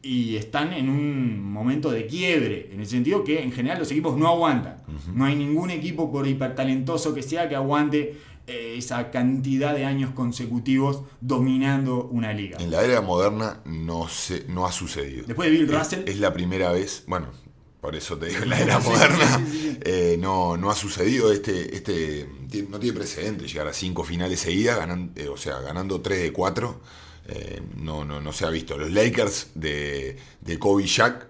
[0.00, 4.16] Y están en un momento de quiebre, en el sentido que en general los equipos
[4.16, 4.76] no aguantan.
[5.12, 8.16] No hay ningún equipo, por hipertalentoso que sea, que aguante
[8.48, 12.58] esa cantidad de años consecutivos dominando una liga.
[12.60, 15.24] En la era moderna no, se, no ha sucedido.
[15.26, 16.02] Después de Bill Es- Russell.
[16.08, 17.28] Es, la primera vez, bueno,
[17.80, 19.78] por eso te digo, en la era moderna sí, sí, sí, sí.
[19.82, 21.30] eh, no, no ha sucedido.
[21.32, 22.28] Este, este
[22.68, 26.32] no tiene precedente llegar a cinco finales seguidas, ganan- eh, o sea, ganando tres de
[26.32, 26.80] cuatro.
[27.28, 28.76] eh, no, no, no se ha visto.
[28.78, 31.26] Los Lakers de, de Kobe Shaq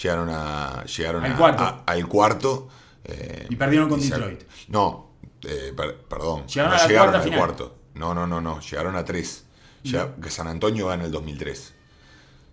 [0.00, 1.62] llegaron, a, llegaron Al a- cuarto.
[1.64, 2.68] a- al cuarto.
[3.04, 4.40] eh, Y perdieron con y se- Detroit.
[4.68, 5.09] No,
[5.42, 6.46] eh, per- perdón.
[6.46, 7.38] Llegaron no a llegaron al final.
[7.38, 7.76] cuarto.
[7.94, 8.60] No, no, no, no.
[8.60, 9.44] Llegaron a tres.
[9.82, 11.74] Llega- que San Antonio gana el 2003.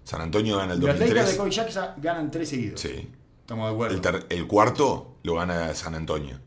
[0.04, 1.38] San Antonio gana el Los Lakers de 2003.
[1.38, 2.80] Kobe Jackson ganan tres seguidos.
[2.80, 3.12] Sí.
[3.42, 3.96] Estamos de acuerdo.
[3.96, 6.40] El, ter- el cuarto lo gana San Antonio.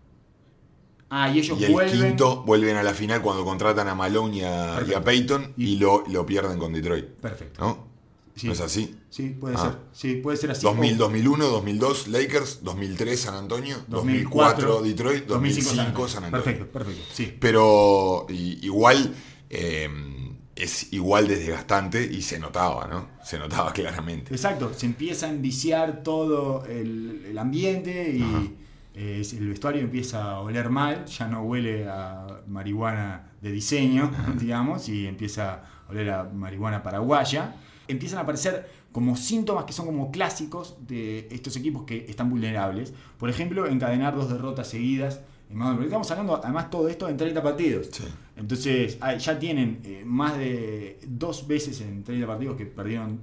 [1.11, 2.01] ah, y ellos Y el vuelven.
[2.01, 5.77] quinto vuelven a la final cuando contratan a Malone y a, y a y, Y-
[5.77, 7.07] lo, lo pierden con Detroit.
[7.07, 7.61] Perfecto.
[7.63, 7.90] ¿No?
[8.37, 8.47] Sí.
[8.47, 8.97] ¿No es así?
[9.11, 9.59] Sí, puede Ah.
[9.63, 9.79] ser.
[9.93, 10.63] Sí, puede ser así.
[10.63, 16.45] 2000, O- 2001, 2002 Lakers, 2003 San Antonio, 2004, 2004 Detroit, 2005 San Antonio.
[16.45, 17.03] Perfecto, perfecto.
[17.13, 17.37] Sí.
[17.39, 19.15] Pero igual
[19.51, 19.89] eh,
[20.57, 23.09] es igual de desgastante y se notaba, ¿no?
[23.25, 24.33] Se notaba claramente.
[24.35, 28.57] Exacto, se empieza a enviciar todo el, el ambiente y
[28.95, 34.89] eh, el vestuario empieza a oler mal, ya no huele a marihuana de diseño, digamos,
[34.89, 37.57] y empieza a oler a marihuana paraguaya.
[37.91, 42.93] Empiezan a aparecer como síntomas que son como clásicos de estos equipos que están vulnerables.
[43.19, 45.21] Por ejemplo, encadenar dos derrotas seguidas.
[45.49, 47.89] porque Estamos hablando, además, todo esto en 30 partidos.
[47.93, 48.05] Sí.
[48.37, 53.21] Entonces, ah, ya tienen eh, más de dos veces en 30 partidos que perdieron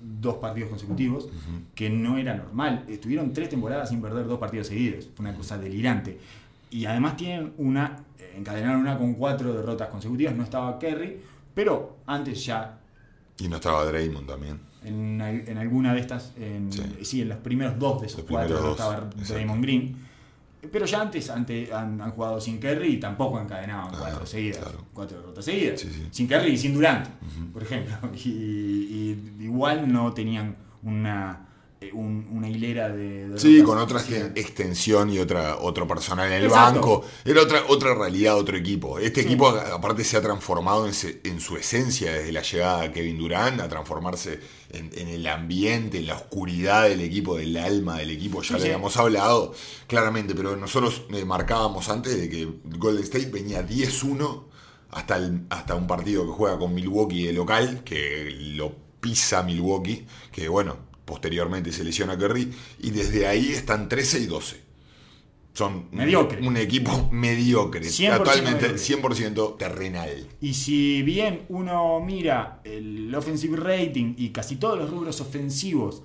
[0.00, 1.28] dos partidos consecutivos,
[1.74, 2.84] que no era normal.
[2.88, 5.08] Estuvieron tres temporadas sin perder dos partidos seguidos.
[5.14, 6.18] Fue una cosa delirante.
[6.70, 10.34] Y además tienen una, eh, encadenaron una con cuatro derrotas consecutivas.
[10.34, 11.20] No estaba Kerry,
[11.54, 12.80] pero antes ya
[13.38, 14.60] Y no estaba Draymond también.
[14.84, 16.82] en, en alguna de estas, en, Sí.
[17.02, 17.22] sí.
[17.22, 19.34] en los primeros dos de esos Los cuatro no dos, estaba exacto.
[19.34, 19.96] Draymond Green.
[20.72, 24.58] Pero ya antes ante- han, han jugado sin Kerry y tampoco encadenaban Ah, cuatro seguidas,
[24.58, 24.84] claro.
[24.92, 25.80] cuatro derrotas seguidas.
[25.80, 26.06] Sí, sí.
[26.10, 27.06] Sin Kerry y sin Durant,
[27.52, 27.94] por ejemplo.
[28.24, 31.45] Y, y igual no tenían una,
[31.92, 33.42] un- una hilera de derrotas.
[33.42, 36.80] Sí, con otra exten- extensión y otra otro personal en el Exacto.
[36.80, 37.04] banco.
[37.24, 38.98] Era otra otra realidad, otro equipo.
[38.98, 39.26] Este Sí.
[39.28, 43.18] equipo aparte se ha transformado en, se- en su esencia desde la llegada de Kevin
[43.18, 48.10] Durant, a transformarse en, en el ambiente, en la oscuridad del equipo, del alma del
[48.10, 48.40] equipo.
[48.42, 49.54] Ya Sí, lo habíamos hablado
[49.86, 54.48] claramente, pero nosotros eh, marcábamos antes de que Golden State venía 10-1
[54.90, 60.06] hasta, el- hasta un partido que juega con Milwaukee de local, que lo pisa Milwaukee,
[60.32, 64.66] que bueno, posteriormente se lesiona Curry, y desde ahí están 13 y 12.
[65.54, 68.78] Son un- equipo mediocre, 100% totalmente mediocre.
[68.78, 70.26] 100% terrenal.
[70.42, 76.02] Y si bien uno mira el offensive rating y casi todos los rubros ofensivos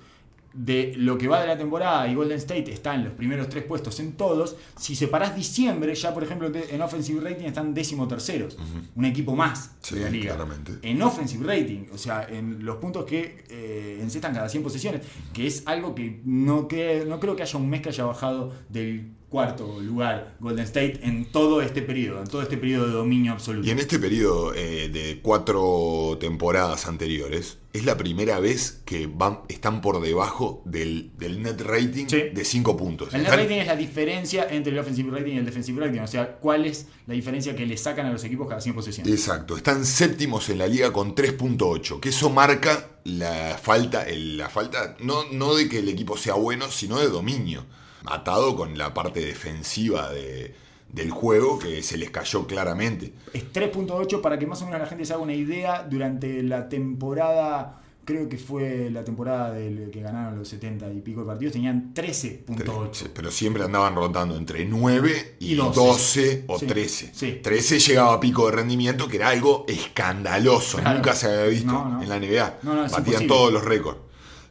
[0.54, 3.64] de lo que va de la temporada y Golden State está en los primeros tres
[3.64, 8.56] puestos en todos, si separás diciembre, ya por ejemplo en offensive rating están décimo terceros,
[8.94, 10.34] un equipo más Sí, de la liga.
[10.36, 10.72] claramente.
[10.82, 15.46] En offensive rating, o sea, en los puntos que eh, encestan cada 100 posesiones, que
[15.46, 19.12] es algo que no, que no creo que haya un mes que haya bajado del
[19.32, 23.66] cuarto lugar Golden State en todo este periodo, en todo este periodo de dominio absoluto.
[23.66, 29.40] Y en este periodo eh, de cuatro temporadas anteriores, es la primera vez que van,
[29.48, 32.20] están por debajo del, del net rating Sí.
[32.32, 33.14] de 5 puntos.
[33.14, 36.06] El net rating es la diferencia entre el offensive rating y el defensive rating, o
[36.06, 39.10] sea, cuál es la diferencia que le sacan a los equipos cada 100 posesiones.
[39.12, 44.50] Exacto, están séptimos en la liga con 3.8, que eso marca la falta, el- la
[44.50, 47.64] falta no, no de que el equipo sea bueno, sino de dominio,
[48.06, 50.54] atado con la parte defensiva de-
[50.88, 53.14] del juego que se les cayó claramente.
[53.32, 56.68] Es 3.8 para que más o menos la gente se haga una idea durante la
[56.68, 61.54] temporada, creo que fue la temporada del que ganaron los 70 y pico de partidos,
[61.54, 63.08] tenían 13.8.
[63.14, 65.80] Pero siempre andaban rotando entre 9 y, Y 12.
[65.80, 66.44] 12.
[66.48, 67.10] o Sí, 13.
[67.14, 67.40] sí.
[67.42, 70.78] 13 llegaba a pico de rendimiento, que era algo escandaloso.
[70.78, 70.96] Claro.
[70.98, 72.02] Nunca se había visto No, no.
[72.02, 72.58] en la NBA.
[72.64, 73.26] No, Batían imposible.
[73.28, 73.98] todos los récords.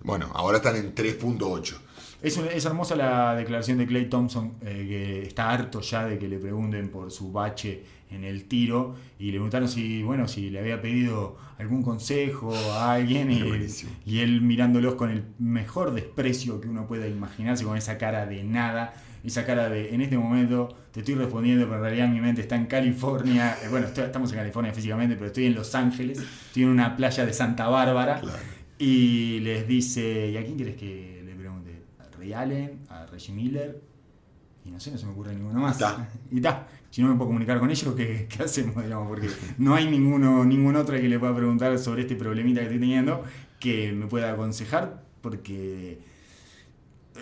[0.04, 1.76] Bueno, ahora están en 3.8.
[2.22, 6.20] Es, un- es hermosa la declaración de Clay Thompson, eh, que está harto ya de
[6.20, 10.50] que le pregunten por su bache en el tiro y le preguntaron si, bueno, si
[10.50, 13.32] le había pedido algún consejo a alguien
[14.06, 18.44] y, él mirándolos con el mejor desprecio que uno pueda imaginarse, con esa cara de
[18.44, 22.42] nada, esa cara de en este momento te estoy respondiendo, pero en realidad mi mente
[22.42, 26.20] está en California, Eh, bueno, estoy- estamos en California físicamente, pero estoy en Los Ángeles,
[26.48, 28.20] estoy en una playa de Santa Bárbara.
[28.20, 28.38] Claro.
[28.84, 31.11] y les dice, ¿y a quién quieres que
[32.22, 32.80] Ray Allen?
[32.90, 33.82] ¿A Reggie Miller?
[34.64, 35.80] Y no sé, no se me ocurre ninguno más.
[35.80, 36.08] Ta.
[36.32, 36.68] Y está.
[36.92, 38.84] Si no me puedo comunicar con ellos, ¿qué, qué hacemos?
[38.84, 39.08] Digamos?
[39.08, 42.80] Porque no hay ninguno, ningún otro que le pueda preguntar sobre este problemita que estoy
[42.80, 43.24] teniendo
[43.60, 46.00] que me pueda aconsejar, porque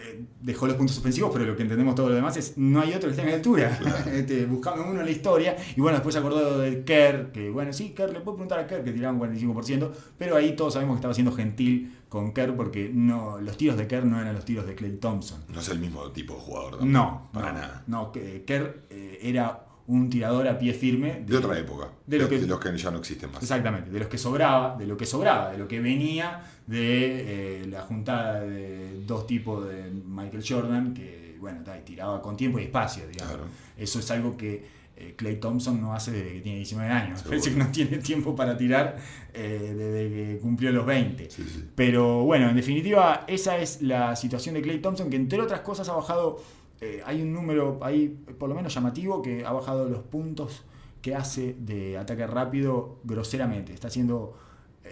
[0.03, 2.93] eh, dejó los puntos ofensivos, pero lo que entendemos todo lo demás es no hay
[2.93, 3.79] otro que esté la altura.
[4.13, 5.55] Este, buscamos uno en la historia.
[5.75, 8.67] Y bueno, después se acordó de Kerr, que bueno, sí, Kerr, le puedo preguntar a
[8.67, 12.89] Kerr que tiraban 45%, pero ahí todos sabemos que estaba siendo gentil con Kerr porque
[12.93, 15.43] no, los tiros de Kerr no eran los tiros de Clay Thompson.
[15.49, 16.83] No es el mismo tipo de jugador.
[16.85, 17.83] No, Para no, nada.
[17.87, 21.23] No, que Kerr eh, era un tirador a pie firme.
[21.25, 21.89] De otra época.
[22.05, 23.41] de lo que- de los que ya no existen más.
[23.41, 27.65] Exactamente, de los que sobraba, de lo que sobraba, de lo que venía de eh,
[27.65, 33.07] la juntada de dos tipos de Michael Jordan, que bueno, tiraba con tiempo y espacio,
[33.07, 33.37] digamos.
[33.37, 33.49] Claro.
[33.75, 34.79] Eso es algo que
[35.15, 37.19] Clay Thompson no hace desde que tiene 19 años.
[37.19, 37.29] Seguro.
[37.39, 38.97] Parece que no tiene tiempo para tirar
[39.33, 41.29] eh, desde que cumplió los 20.
[41.31, 41.65] Sí, sí.
[41.73, 45.89] Pero bueno, en definitiva, esa es la situación de Clay Thompson, que entre otras cosas
[45.89, 46.39] ha bajado,
[46.81, 50.63] eh, hay un número ahí por lo menos llamativo, que ha bajado los puntos
[51.01, 53.73] que hace de ataque rápido groseramente.
[53.73, 54.48] Está haciendo eh,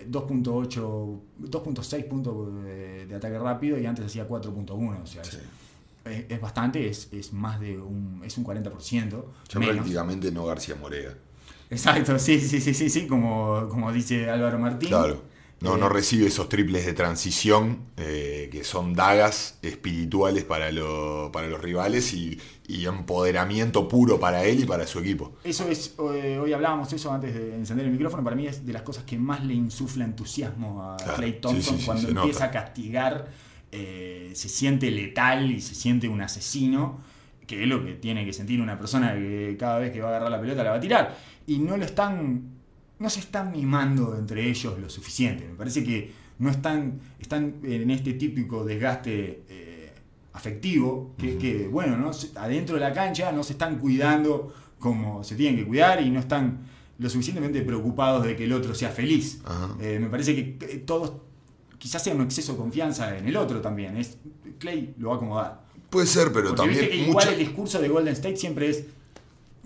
[0.09, 5.01] 2.8, 2.6 puntos de, de ataque rápido y antes hacía 4.1.
[5.03, 5.37] O sea, es- Sí.
[6.05, 9.23] es, es bastante, es, es más de un, es un 40%.
[9.49, 9.75] Ya menos.
[9.75, 11.13] prácticamente no García Morega.
[11.69, 14.87] Exacto, sí, sí, sí, sí, sí, como, como dice Álvaro Martín.
[14.89, 15.21] Claro.
[15.59, 21.31] No, Eh, no recibe esos triples de transición eh, que son dagas espirituales para, lo-
[21.33, 25.33] para los rivales y, y empoderamiento puro para él y para su equipo.
[25.43, 28.73] Eso es, eh, hoy hablábamos eso antes de encender el micrófono, para mí es de
[28.73, 32.45] las cosas que más le insufla entusiasmo a Claro, Clay Thompson sí, sí, cuando empieza
[32.45, 32.59] nota.
[32.59, 33.27] a castigar,
[33.71, 36.99] se siente letal y se siente un asesino,
[37.45, 40.09] que es lo que tiene que sentir una persona que cada vez que va a
[40.11, 41.17] agarrar la pelota la va a tirar.
[41.47, 42.56] Y no lo están,
[42.99, 45.47] no se están mimando entre ellos lo suficiente.
[45.47, 49.93] Me parece que no están, están en este típico desgaste eh,
[50.33, 52.11] afectivo, que, que, bueno, ¿no?
[52.35, 56.19] Adentro de la cancha no se están cuidando como se tienen que cuidar y no
[56.19, 56.59] están
[56.99, 59.41] lo suficientemente preocupados de que el otro sea feliz.
[59.79, 61.13] Eh, me parece que todos
[61.77, 63.97] quizás sea un exceso de confianza en el otro también.
[63.97, 64.17] Es,
[64.57, 65.67] Clay lo va a acomodar.
[65.89, 68.85] Puede ser, pero Porque viste que también igual el discurso de Golden State siempre es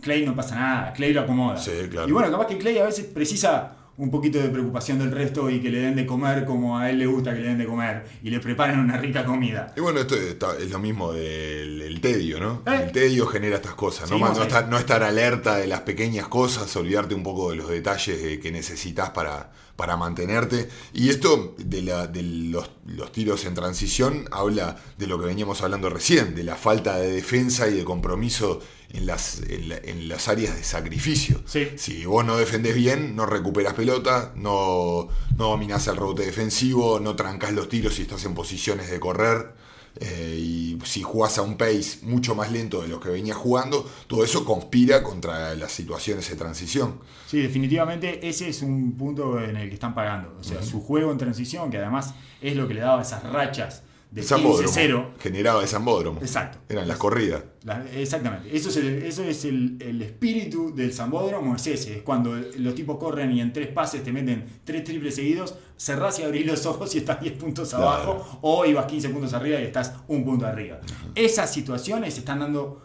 [0.01, 1.57] Clay no pasa nada, Clay lo acomoda.
[1.57, 2.07] Sí, claro.
[2.07, 5.59] Y bueno, capaz que Clay a veces precisa un poquito de preocupación del resto y
[5.59, 8.03] que le den de comer como a él le gusta que le den de comer
[8.23, 9.73] y le preparen una rica comida.
[9.77, 12.63] Y bueno, esto está- es lo mismo del el tedio, ¿no?
[12.65, 12.85] Eh.
[12.85, 14.17] El tedio genera estas cosas, ¿no?
[14.17, 18.39] No, estar, no estar alerta de las pequeñas cosas, olvidarte un poco de los detalles
[18.39, 20.69] que necesitas para, para mantenerte.
[20.93, 25.63] Y esto de, la- de los, los tiros en transición habla de lo que veníamos
[25.63, 28.59] hablando recién, de la falta de defensa y de compromiso
[28.93, 31.41] en las, en la- en las áreas de sacrificio.
[31.47, 31.69] Sí.
[31.77, 37.15] Si vos no defendés bien, no recuperas pelota, no, no dominás el rebote defensivo, no
[37.15, 39.55] trancás los tiros si estás en posiciones de correr.
[39.99, 43.89] Eh, y si jugás a un pace mucho más lento de lo que venías jugando,
[44.07, 46.99] todo eso conspira contra las situaciones de transición.
[47.27, 50.35] Sí, definitivamente ese es un punto en el que están pagando.
[50.39, 53.83] O sea, su juego en transición, que además es lo que le daba esas rachas
[54.11, 55.05] de Zambódromo, 15-0.
[55.19, 56.19] generaba de Zambódromo.
[56.19, 56.57] Exacto.
[56.67, 57.43] Eran las corridas.
[57.63, 58.55] La- exactamente.
[58.55, 61.97] Eso es, el, eso es el, el espíritu del Zambódromo, es ese.
[61.97, 66.19] Es cuando los tipos corren y en tres pases te meten tres triples seguidos, cerrás
[66.19, 67.85] y abrís los ojos y estás 10 puntos Claro.
[67.87, 70.81] abajo, o ibas 15 puntos arriba y estás un punto arriba.
[71.15, 72.81] Esas situaciones se están dando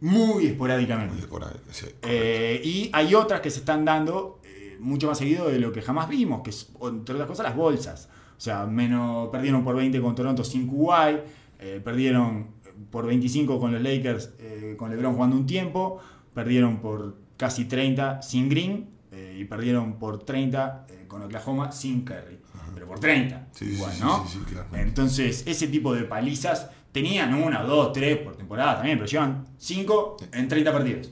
[0.00, 1.26] muy esporádicamente.
[1.26, 1.86] Por ahí, sí.
[2.02, 5.82] Eh, y hay otras que se están dando eh, mucho más seguido de lo que
[5.82, 8.08] jamás vimos, que es, entre otras cosas, las bolsas.
[8.40, 11.18] O sea, menos, perdieron por 20 con Toronto sin Kuwait,
[11.58, 12.46] eh, perdieron
[12.90, 15.98] por 25 con los Lakers eh, con LeBron jugando un tiempo,
[16.32, 22.00] perdieron por casi 30 sin Green eh, y perdieron por 30 eh, con Oklahoma sin
[22.02, 22.38] Curry.
[22.72, 24.26] Pero por 30, Sí, sí, igual, sí, ¿no?
[24.26, 24.68] sí, sí, claro.
[24.72, 30.16] Entonces, ese tipo de palizas tenían una, dos, tres por temporada también, pero llevan 5
[30.32, 31.10] en 30 partidos.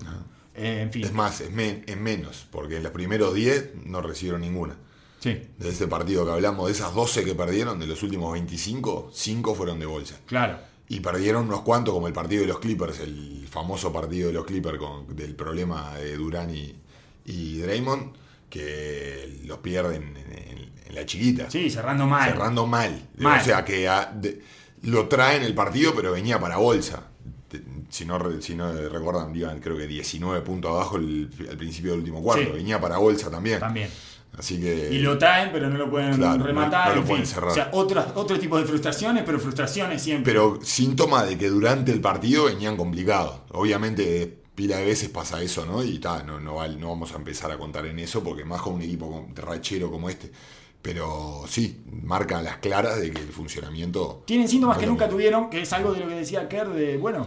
[0.54, 1.04] En fin.
[1.04, 4.76] Es más, es, men- es menos, porque en los primeros 10 no recibieron ninguna.
[5.20, 9.10] Sí, De ese partido que hablamos, de esas 12 que perdieron, de los últimos 25,
[9.12, 10.16] 5 fueron de bolsa.
[10.26, 10.58] claro.
[10.90, 14.46] Y perdieron unos cuantos, como el partido de los Clippers, el famoso partido de los
[14.46, 16.74] Clippers con, del problema de Durán y,
[17.26, 18.12] y Draymond,
[18.48, 22.30] que los pierden en, en- en la chiquita, Sí, cerrando mal.
[22.30, 23.06] cerrando mal.
[23.18, 23.38] Mal.
[23.40, 24.40] O sea que ah, de-
[24.84, 27.02] lo traen el partido, pero venía para bolsa.
[27.90, 32.00] Si no, si no recuerdan, iban creo que 19 puntos abajo el- al principio del
[32.00, 32.44] último cuarto.
[32.46, 32.50] Sí.
[32.52, 33.60] Venía para bolsa también.
[33.60, 33.90] También.
[34.36, 34.90] Así que.
[34.92, 36.88] Y lo traen, pero no lo pueden Claro, rematar.
[36.88, 37.50] no- no lo en pueden cerrar.
[37.50, 40.32] O sea, otros, otro tipo de frustraciones, pero frustraciones siempre.
[40.32, 43.40] Pero síntoma de que durante el partido venían complicados.
[43.50, 45.82] Obviamente, pila de veces pasa eso, ¿no?
[45.82, 48.82] Y ta, no, no, vamos a empezar a contar en eso, porque más con un
[48.82, 50.30] equipo con- rachero como este.
[50.82, 54.22] Pero sí, marca las claras de que el funcionamiento.
[54.24, 56.96] Tienen síntomas no que nunca tuvieron, que es algo de lo que decía Kerr de,
[56.96, 57.26] bueno,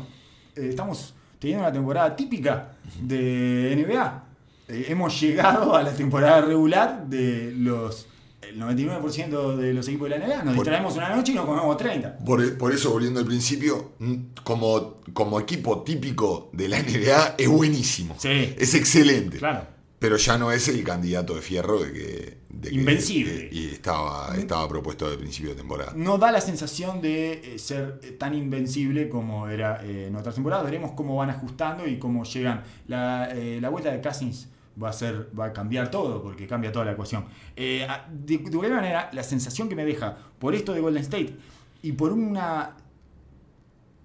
[0.56, 4.24] eh, estamos teniendo una temporada típica de NBA.
[4.72, 8.08] Eh, hemos llegado a la temporada regular de los
[8.42, 10.36] el 99% de los equipos de la NBA.
[10.38, 12.18] Nos Por- distraemos una noche y nos comemos 30.
[12.18, 17.48] Por, por eso, volviendo al principio, mm, como, como equipo típico de la NBA, es
[17.48, 18.16] buenísimo.
[18.18, 18.54] Sí.
[18.58, 19.38] Es excelente.
[19.38, 19.68] Claro.
[20.00, 22.38] Pero ya no es el candidato de fierro de que.
[22.50, 23.50] de que- Invencible.
[23.52, 25.94] y estaba, estaba propuesto de principio de temporada.
[25.96, 30.66] no da la sensación de eh, ser eh, tan invencible como era en otras temporadas.
[30.66, 32.64] Veremos cómo van ajustando y cómo llegan.
[32.88, 34.48] La, eh, la vuelta de Cousins
[34.82, 37.26] va a ser va a cambiar todo porque cambia toda la ecuación.
[37.56, 41.36] Eh, de, de cualquier manera, la sensación que me deja por esto de Golden State
[41.84, 42.76] y por una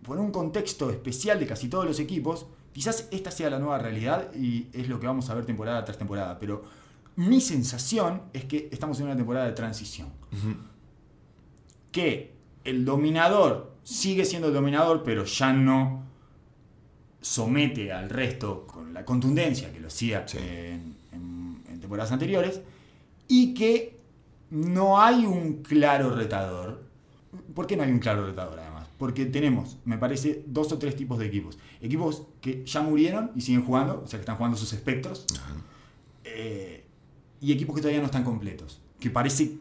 [0.02, 4.32] por un contexto especial de casi todos los equipos, quizás esta sea la nueva realidad
[4.34, 6.38] y es lo que vamos a ver temporada tras temporada.
[6.38, 6.64] Pero
[7.16, 10.08] mi sensación es que estamos en una temporada de transición
[11.90, 16.05] que el dominador sigue siendo el dominador, pero ya no
[17.26, 20.38] somete al resto con la contundencia que lo hacía Sí.
[20.38, 22.60] en, en- en temporadas anteriores,
[23.28, 23.98] y que
[24.50, 26.84] no hay un claro retador.
[27.54, 28.86] ¿Por qué no hay un claro retador además?
[28.96, 31.58] Porque tenemos, me parece, dos o tres tipos de equipos.
[31.80, 35.26] Equipos que ya murieron y siguen jugando, o sea que están jugando sus espectros,
[36.24, 36.84] eh,
[37.40, 39.58] y equipos que todavía no están completos, que parece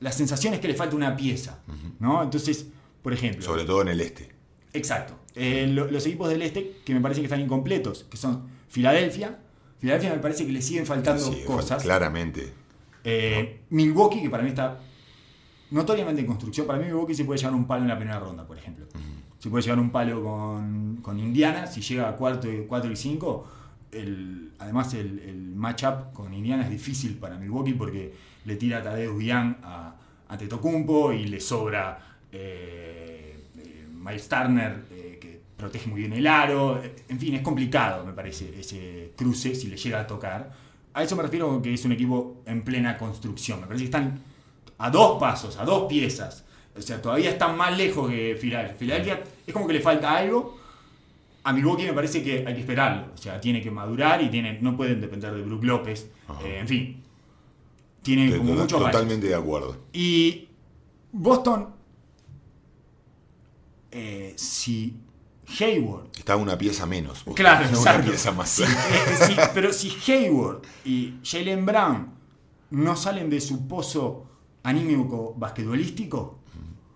[0.00, 1.60] la sensación es que le falta una pieza,
[1.98, 2.22] ¿no?
[2.22, 2.66] Entonces,
[3.02, 4.30] por ejemplo, Sobre todo en el este.
[4.72, 8.48] Exacto, eh, lo- los equipos del este que me parece que están incompletos, que son
[8.68, 9.38] Filadelfia,
[9.78, 12.52] Filadelfia me parece que le siguen faltando Sí, cosas, claramente.
[13.04, 14.78] Eh, Milwaukee que para mí está
[15.70, 18.46] notoriamente en construcción, para mí Milwaukee se puede llevar un palo en la primera ronda,
[18.46, 18.86] por ejemplo,
[19.38, 22.96] se puede llevar un palo con, con Indiana, si llega a cuarto, y- cuatro y
[22.96, 23.48] 5,
[23.92, 28.12] el, además el, el matchup con Indiana es difícil para Milwaukee porque
[28.44, 29.96] le tira a Tadeusz Young a,
[30.28, 31.98] a Tetocumpo y le sobra
[32.32, 32.99] eh,
[34.00, 36.80] Miles Turner eh, que protege muy bien el aro.
[37.08, 40.50] En fin, es complicado, me parece, ese cruce si le llega a tocar.
[40.94, 43.60] A eso me refiero que es un equipo en plena construcción.
[43.60, 44.20] Me parece que están
[44.78, 46.44] a dos pasos, a dos piezas.
[46.76, 48.76] O sea, todavía están más lejos que Filadelfia.
[48.78, 50.58] Filadelfia es como que le falta algo.
[51.44, 53.08] A Milwaukee me parece que hay que esperarlo.
[53.14, 56.10] O sea, tiene que madurar y tiene, no pueden depender de Brook López.
[56.44, 57.02] Eh, en fin,
[58.02, 58.92] tiene Estoy como to- mucho más.
[58.92, 59.76] Totalmente de acuerdo.
[59.92, 60.48] Y
[61.12, 61.68] Boston,
[63.90, 64.96] eh, si
[65.58, 67.24] Hayward Está una pieza menos.
[67.24, 67.34] vos.
[67.34, 68.08] Claro, Una exacto.
[68.08, 68.48] pieza más.
[68.50, 68.66] Sí, eh,
[69.26, 72.10] sí, pero si Hayward y Jalen Brown
[72.70, 74.26] no salen de su pozo
[74.62, 76.38] anímico basquetbolístico,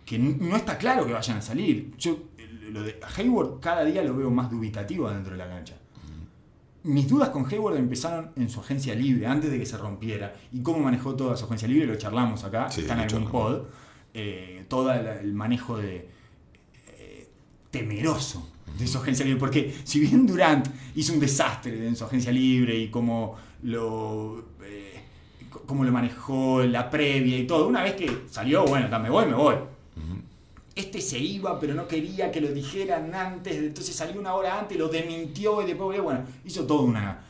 [0.05, 1.95] que no está claro que vayan a salir.
[1.99, 5.75] Yo eh, lo de Hayward cada día lo veo más dubitativo dentro de la cancha.
[6.85, 10.37] Mis dudas con Hayward empezaron en su agencia libre, antes de que se rompiera.
[10.53, 13.33] Y cómo manejó toda su agencia libre, lo charlamos acá, Sí, está en algún charlamos.
[13.33, 13.67] pod.
[14.13, 16.11] Eh, todo el, manejo de,
[17.79, 18.49] temeroso
[18.79, 19.41] de su agencia libre.
[19.41, 25.01] Porque si bien Durant hizo un desastre en su agencia libre y cómo lo, eh,
[25.67, 29.35] cómo lo manejó la previa y todo, una vez que salió, bueno, me voy, me
[29.35, 29.57] voy.
[30.77, 34.77] Este se iba, pero no quería que lo dijeran antes, entonces salió una hora antes,
[34.77, 36.01] lo desmintió y después.
[36.03, 37.21] Bueno, hizo toda una.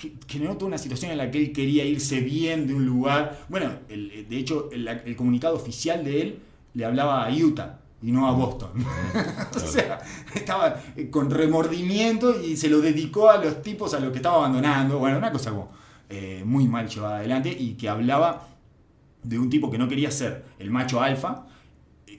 [0.00, 3.46] ge- generó toda una situación en la que él quería irse bien de un lugar.
[3.48, 6.38] Bueno, el- de hecho, el, el comunicado oficial de él
[6.74, 8.70] le hablaba a Utah y no a Boston.
[9.54, 10.00] o sea,
[10.34, 14.36] estaba eh, con remordimiento y se lo dedicó a los tipos a los que estaba
[14.36, 14.98] abandonando.
[14.98, 15.70] Bueno, una cosa como
[16.10, 18.48] eh, muy mal llevada adelante y que hablaba
[19.22, 21.46] de un tipo que no quería ser el macho alfa,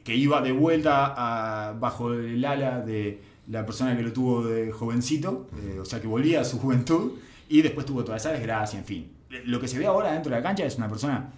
[0.03, 4.71] que iba de vuelta a- bajo el ala de la persona que lo tuvo de
[4.71, 7.11] jovencito, eh, o sea que volvía a su juventud
[7.49, 9.11] y después tuvo toda esa desgracia, en fin.
[9.45, 11.31] Lo que se ve ahora dentro de la cancha es una persona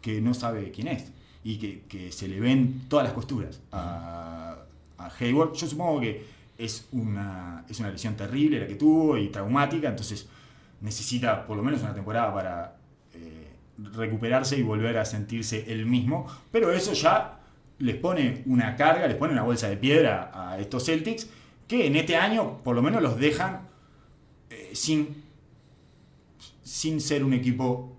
[0.00, 1.12] que no sabe quién es
[1.46, 4.56] y que, que se le ven todas las costuras a,
[4.98, 5.52] a Hayward.
[5.52, 6.24] Yo supongo que
[6.58, 10.26] es una, es una lesión terrible la que tuvo y traumática, entonces
[10.80, 12.76] necesita por lo menos una temporada para
[13.14, 13.46] eh,
[13.78, 17.38] recuperarse y volver a sentirse el mismo, pero eso ya
[17.78, 21.28] les pone una carga, les pone una bolsa de piedra a estos Celtics
[21.68, 23.68] que en este año por lo menos los dejan
[24.50, 25.22] eh, sin,
[26.64, 27.95] sin ser un equipo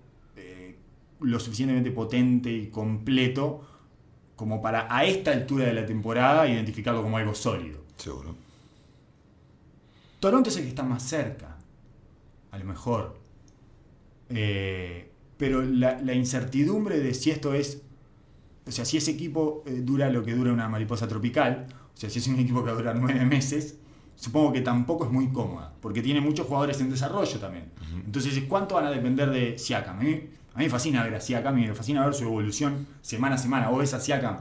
[1.20, 3.66] lo suficientemente potente y completo
[4.36, 7.84] como para a esta altura de la temporada identificarlo como algo sólido.
[7.96, 8.36] Seguro.
[10.20, 11.58] Toronto es el que está más cerca,
[12.50, 13.18] a lo mejor.
[14.28, 17.82] Eh, pero la, la incertidumbre de si esto es,
[18.66, 22.10] o sea, si ese equipo eh, dura lo que dura una mariposa tropical, o sea,
[22.10, 23.78] si es un equipo que va a durar nueve meses,
[24.14, 27.70] supongo que tampoco es muy cómoda, porque tiene muchos jugadores en desarrollo también.
[28.04, 29.98] Entonces, ¿cuánto van a depender de Siakam?
[29.98, 33.36] Mí, a mí me fascina ver a Siakam y me fascina ver su evolución semana
[33.36, 33.68] a semana.
[33.68, 34.38] Vos ves a Siakam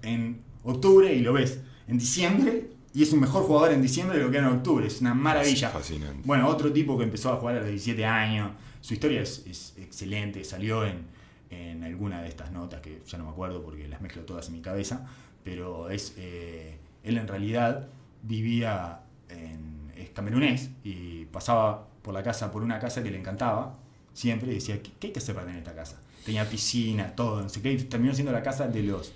[0.00, 4.24] en octubre y lo ves en diciembre y es un mejor jugador en diciembre de
[4.24, 4.86] lo que era en octubre.
[4.86, 5.68] Es una maravilla.
[5.68, 6.22] Fascinante.
[6.24, 8.52] Bueno, otro tipo que empezó a jugar a los 17 años.
[8.80, 10.42] Su historia es, es excelente.
[10.42, 11.04] Salió en,
[11.50, 14.54] en alguna de estas notas que ya no me acuerdo porque las mezclo todas en
[14.54, 15.06] mi cabeza.
[15.44, 17.88] Pero es eh, él en realidad
[18.22, 23.76] vivía en es camerunés y pasaba por la casa, por una casa que le encantaba,
[24.18, 26.00] siempre, decía, ¿qué, qué hay que hacer para tener esta casa?
[26.24, 29.12] Tenía piscina, todo, no sé qué, y terminó siendo la casa de los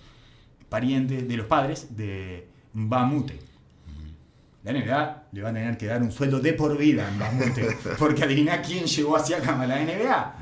[0.69, 3.39] parientes, de los padres de Mbamute.
[4.63, 7.77] La NBA le va a tener que dar un sueldo de por vida a Mbamute,
[7.99, 10.37] porque adivina quién llegó hacia acá a la NBA.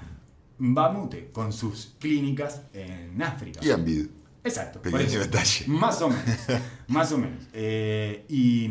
[0.58, 3.60] Mbamute, con sus clínicas en África.
[3.62, 4.08] Y Embiid.
[4.44, 4.82] Exacto.
[4.82, 5.66] Pequeño detalle.
[5.68, 6.24] Más o menos.
[6.88, 7.44] más o menos.
[7.54, 8.70] Eh, y,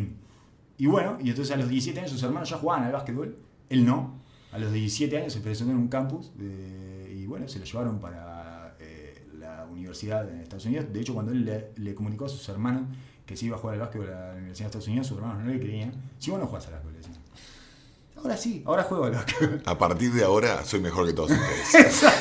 [0.78, 3.36] y bueno, y entonces a los 17 años sus hermanos ya jugaban al básquetbol.
[3.70, 4.20] Él no.
[4.52, 8.00] A los 17 años se presentó en un campus de- y bueno, se lo llevaron
[8.00, 10.88] para eh, la universidad en Estados Unidos.
[10.92, 11.46] De hecho, cuando él
[11.76, 12.84] le, comunicó a sus hermanos
[13.26, 15.44] que se iba a jugar al básquetbol a la Universidad de Estados Unidos, sus hermanos
[15.44, 15.92] no le creían.
[16.18, 17.19] Si vos no jugás al básquetbol, decían.
[18.22, 19.62] Ahora sí, ahora juego al básquetbol.
[19.66, 22.04] A partir de ahora soy mejor que todos ustedes.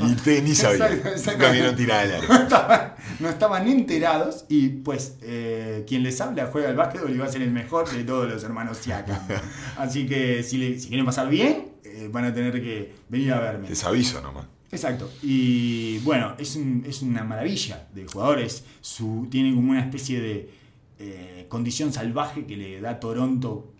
[0.00, 0.92] Y ustedes ni sabían.
[0.92, 1.32] Exacto, exacto.
[1.38, 6.46] Nunca vieron tirar el no estaban, no estaban enterados y pues eh, quien les habla
[6.52, 9.18] juega al básquetbol y va a ser el mejor de todos los hermanos Siakam.
[9.78, 13.40] Así que si, le- si quieren pasar bien, eh, van a tener que venir a
[13.40, 13.68] verme.
[13.70, 14.46] Les aviso nomás.
[14.70, 15.10] Exacto.
[15.22, 18.64] Y bueno, es, un- es una maravilla de jugadores.
[18.82, 20.50] Su, tiene como una especie de
[20.98, 23.72] eh, condición salvaje que le da a Toronto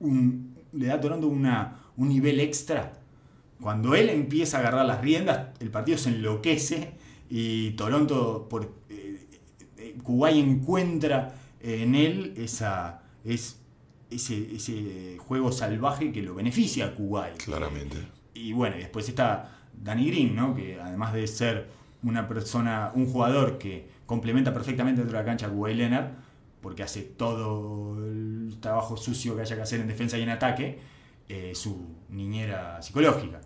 [0.00, 2.92] un, le da a Toronto una, un nivel extra.
[3.60, 6.94] Cuando él empieza a agarrar las riendas, el partido se enloquece
[7.30, 9.26] y Toronto, por eh,
[9.78, 13.60] eh, Kuwait encuentra en él esa, es,
[14.10, 17.36] ese, ese juego salvaje que lo beneficia a Kuwait.
[17.36, 17.98] Claramente.
[18.34, 20.54] Y bueno, y después está Danny Green, ¿no?
[20.54, 21.68] Que además de ser
[22.02, 26.10] una persona, un jugador que complementa perfectamente dentro de la cancha a Kawhi Leonard,
[26.62, 30.78] porque hace todo el trabajo sucio que haya que hacer en defensa y en ataque,
[31.28, 31.76] eh, su
[32.08, 33.40] niñera psicológica.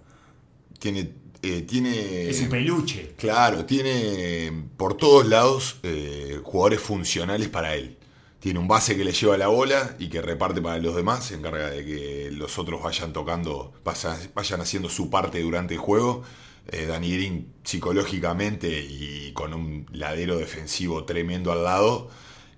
[0.79, 1.12] Tiene.
[1.43, 3.14] eh, tiene es un peluche.
[3.17, 7.97] Claro, tiene por todos lados eh, jugadores funcionales para él.
[8.39, 11.35] Tiene un base que le lleva la bola y que reparte para los demás, se
[11.35, 16.23] encarga de que los otros vayan tocando, vayan, haciendo su parte durante el juego.
[16.71, 22.11] Danny Green psicológicamente y con un ladero defensivo tremendo al lado.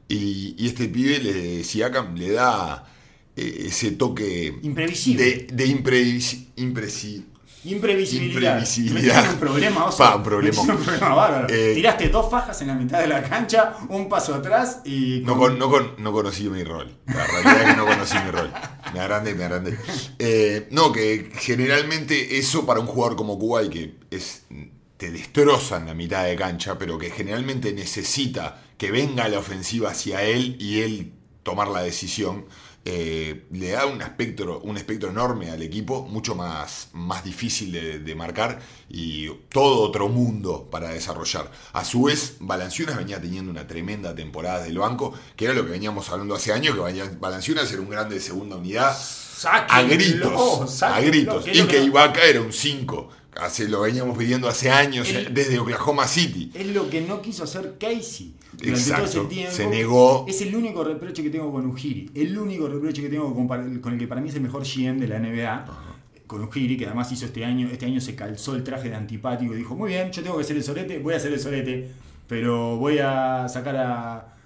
[0.09, 2.87] Y, y este pibe, le, Siakam, le da
[3.37, 5.23] eh, ese toque Imprevisible.
[5.25, 6.47] de, de impresi-
[7.65, 8.55] Imprevisibilidad.
[8.55, 9.25] Imprevisibilidad.
[9.25, 9.99] Me un problema, oso.
[9.99, 10.63] Pa, un problema.
[10.65, 11.47] Me un problema bárbaro.
[11.55, 15.21] Eh, Tiraste dos fajas en la mitad de la cancha, un paso atrás y.
[15.25, 16.97] No, con- no, con- no conocí mi rol.
[17.07, 18.51] La realidad es que no conocí mi rol.
[18.95, 19.77] Me agrandé, me agrandé.
[20.19, 24.45] Eh, no, que generalmente eso para un jugador como Kuwait, que es,
[24.99, 30.23] te destrozan la mitad de cancha, pero que generalmente necesita que venga la ofensiva hacia
[30.23, 31.13] él y él
[31.45, 32.47] tomar la decisión,
[32.85, 38.01] eh, le da un espectro, un espectro enorme al equipo, mucho más, más difícil de,
[38.01, 41.51] de marcar y todo otro mundo para desarrollar.
[41.73, 45.73] A su vez, Balanciunas venía teniendo una tremenda temporada del banco, que era lo que
[45.73, 50.83] veníamos hablando hace años, que Balanciunas era un grande de segunda unidad, a Sáquenlo, gritos,
[50.83, 53.11] a gritos, y que Ibaka era un 5.
[53.39, 56.51] Hace, lo veníamos pidiendo hace años, El- desde Oklahoma City.
[56.55, 59.53] Es lo que no quiso hacer Casey durante Exacto, todo ese tiempo.
[59.55, 60.25] se negó.
[60.29, 62.11] Es el único reproche que tengo con Ujiri.
[62.15, 65.07] El único reproche que tengo con, el que para mí es el mejor GM de
[65.09, 65.67] la NBA.
[66.27, 69.55] Con Ujiri, que además hizo este año, este año se calzó el traje de antipático
[69.55, 71.91] y dijo, muy bien, yo tengo que ser el solete, voy a ser el solete,
[72.27, 74.37] pero voy a sacar a,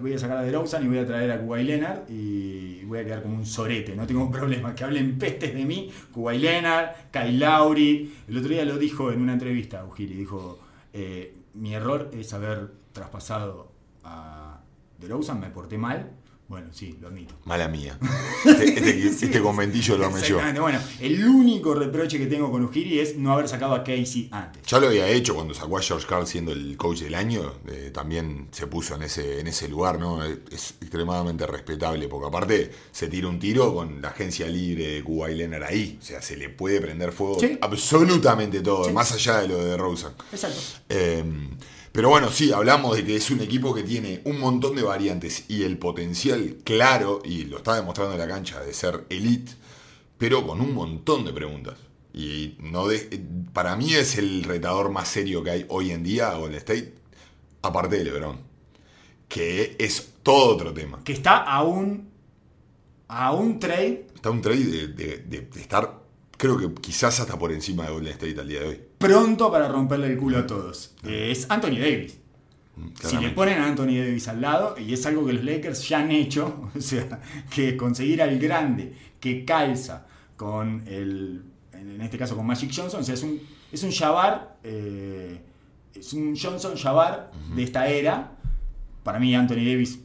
[0.00, 3.04] voy a sacar a DeRozan y voy a traer a Kuwait Leonard y voy a
[3.04, 7.38] quedar como un sorete, no tengo problema, que hablen pestes de mí, Kuwait Leonard, Kyle
[7.38, 10.58] Lowry, el otro día lo dijo en una entrevista Ujiri, dijo,
[10.92, 13.72] eh, mi error es haber traspasado
[14.04, 14.60] a
[14.98, 16.10] DeRozan, me porté mal,
[16.48, 17.34] bueno, sí, lo admito.
[17.44, 17.98] Mala mía.
[18.44, 20.16] Este, este- Sí, este conventillo lo yo.
[20.18, 24.28] Exactamente, Bueno, el único reproche que tengo con Ujiri es no haber sacado a Casey
[24.30, 24.62] antes.
[24.66, 27.90] Ya lo había hecho cuando sacó a George Carl siendo el coach del año, eh,
[27.92, 30.22] también se puso en ese, en ese lugar, ¿no?
[30.24, 35.02] Es, es extremadamente respetable, porque aparte se tira un tiro con la agencia libre de
[35.04, 37.56] Cuba y Leonard ahí, o sea, se le puede prender fuego Sí.
[37.62, 38.92] absolutamente todo, Sí.
[38.92, 40.10] más allá de lo de Rosen.
[40.32, 40.60] Exacto.
[40.90, 41.24] Eh,
[41.94, 45.44] pero bueno, sí, hablamos de que es un equipo que tiene un montón de variantes
[45.48, 49.52] y el potencial claro, y lo está demostrando en la cancha, de ser elite,
[50.18, 51.78] pero con un montón de preguntas.
[52.12, 53.22] Y no de-
[53.52, 56.94] para mí es el retador más serio que hay hoy en día a Golden State,
[57.62, 58.38] aparte de LeBron,
[59.28, 61.00] que es todo otro tema.
[61.04, 62.08] Que está a un,
[63.08, 66.00] a un trade Está un trade de, de- de- de estar,
[66.38, 68.80] creo que quizás hasta por encima de Golden State al día de hoy.
[69.08, 70.94] Pronto para romperle el culo a todos.
[71.04, 72.18] Eh, Es Anthony Davis.
[73.00, 76.00] Si le ponen a Anthony Davis al lado, y es algo que los Lakers ya
[76.00, 77.20] han hecho, o sea,
[77.54, 83.04] que conseguir al grande que calza con el, en este caso con Magic Johnson, o
[83.04, 83.40] sea, es un,
[83.70, 85.40] es un Jabbar, eh,
[85.94, 88.32] es un Johnson Jabbar de esta era.
[89.04, 90.00] Para mí Anthony Davis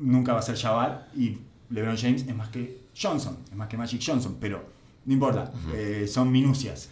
[0.00, 1.38] nunca va a ser Jabbar, y
[1.70, 4.64] LeBron James es más que Johnson, es más que Magic Johnson, pero
[5.04, 6.88] no importa, eh, son minucias.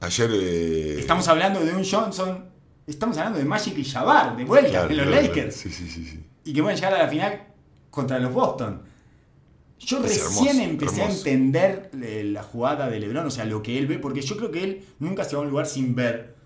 [0.00, 0.30] Ayer.
[0.32, 2.44] eh, Estamos hablando de un Johnson,
[2.86, 5.86] estamos hablando de Magic y Jabbar, de vuelta, claro, de los claro, Lakers, Sí, sí,
[5.88, 6.04] sí.
[6.04, 6.20] sí.
[6.44, 7.40] y que pueden llegar a la final
[7.90, 8.82] contra los Boston.
[9.78, 13.62] Yo Es recién hermoso, empecé a entender eh, la jugada de LeBron, o sea, lo
[13.62, 15.94] que él ve, porque yo creo que él nunca se va a un lugar sin
[15.94, 16.36] ver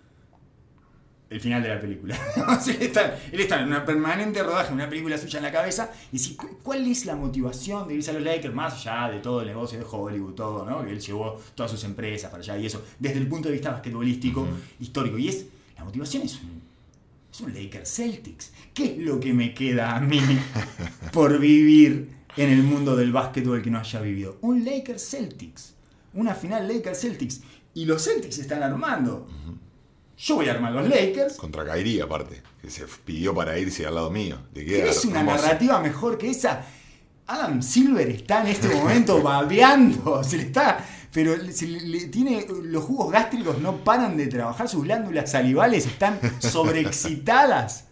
[1.31, 2.17] el final de la película.
[2.69, 6.19] Él, está, él está en una permanente rodaje, una película suya en la cabeza, y
[6.19, 9.41] si, cu- ¿cuál es la motivación de irse a los Lakers, más allá de todo
[9.41, 10.85] el negocio de Hollywood, todo, ¿no?
[10.85, 13.71] Que él llevó todas sus empresas para allá y eso, desde el punto de vista
[13.73, 14.47] basquetbolístico,
[14.81, 15.19] histórico.
[15.19, 15.47] Y es,
[15.77, 16.63] la motivación es un,
[17.33, 18.53] es un Lakers Celtics.
[18.73, 20.21] ¿Qué es lo que me queda a mí
[21.13, 24.37] por vivir en el mundo del básquetbol que no haya vivido?
[24.43, 25.75] Un Lakers Celtics.
[26.13, 27.41] Una final Lakers Celtics.
[27.75, 29.27] Y los Celtics se están armando.
[30.17, 31.37] Yo voy a armar los Lakers.
[31.37, 32.43] Contra Kairi, aparte.
[32.63, 34.39] Que se pidió para irse al lado mío.
[34.55, 35.43] ¿Querés una hermoso.
[35.43, 36.65] narrativa mejor que esa?
[37.27, 40.23] Adam Silver está en este momento babeando.
[40.23, 40.85] Se le está.
[41.13, 42.47] Pero se le- le- tiene.
[42.63, 47.85] Los jugos gástricos no paran de trabajar, sus glándulas salivales están sobreexcitadas.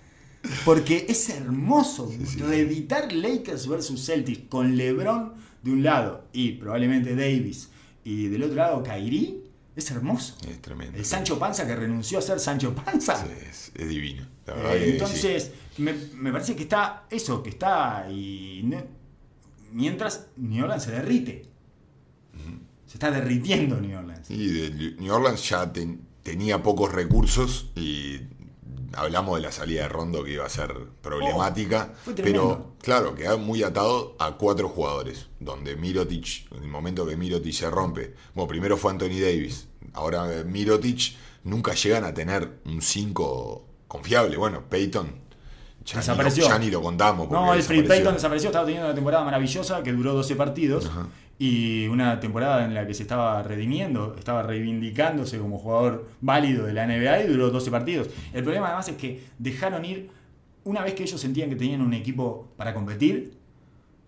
[0.64, 7.68] Porque es hermoso reeditar Lakers versus Celtics con LeBron de un lado y probablemente Davis
[8.04, 9.38] y del otro lado Kyrie.
[9.74, 10.36] Es hermoso.
[10.48, 10.98] Es tremendo.
[10.98, 13.16] El Sancho Panza que renunció a ser Sancho Panza.
[13.24, 14.26] Sí, es, es divino.
[14.46, 14.90] La verdad Eh, sí.
[14.90, 18.84] entonces, me, me parece que está eso, que está y ne-
[19.72, 21.46] mientras New Orleans se derrite.
[22.86, 24.30] Se está derritiendo New Orleans.
[24.30, 28.20] Y de New Orleans ya ten- tenía pocos recursos y
[28.95, 33.36] hablamos de la salida de Rondo que iba a ser problemática, Oh, pero claro, queda
[33.36, 38.49] muy atado a cuatro jugadores, donde Mirotic, en el momento que Mirotic se rompe, bueno,
[38.49, 41.14] primero fue Anthony Davis, ahora Mirotic,
[41.45, 45.22] nunca llegan a tener un 5 confiable, bueno, Peyton.
[45.84, 46.45] Ya Desapareció.
[46.45, 47.28] Ni lo, ya ni lo contamos.
[47.28, 47.82] No, el Free.
[47.82, 50.88] Payton desapareció, estaba teniendo una temporada maravillosa que duró 12 partidos
[51.43, 56.72] y una temporada en la que se estaba redimiendo, estaba reivindicándose como jugador válido de
[56.72, 58.11] la NBA y duró 12 partidos.
[58.32, 60.09] El problema además es que dejaron ir,
[60.62, 63.36] una vez que ellos sentían que tenían un equipo para competir,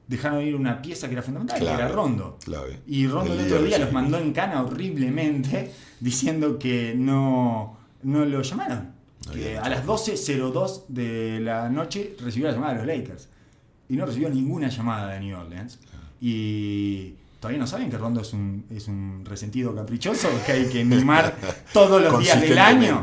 [0.07, 2.39] dejaron ir una pieza que era fundamental, que era Rondo.
[2.45, 2.79] clave.
[2.87, 8.25] Y Rondo el, El otro día los mandó en cana horriblemente diciendo que no, no
[8.27, 8.93] lo llamaron.
[9.27, 13.29] No Que a las 12.02 de la noche recibió la llamada de los Lakers.
[13.89, 15.81] Y no recibió ninguna llamada de New Orleans.
[16.21, 20.83] Y todavía no saben que Rondo es un, es un resentido caprichoso que hay que
[20.83, 21.37] mimar
[21.75, 23.03] todos los días del año.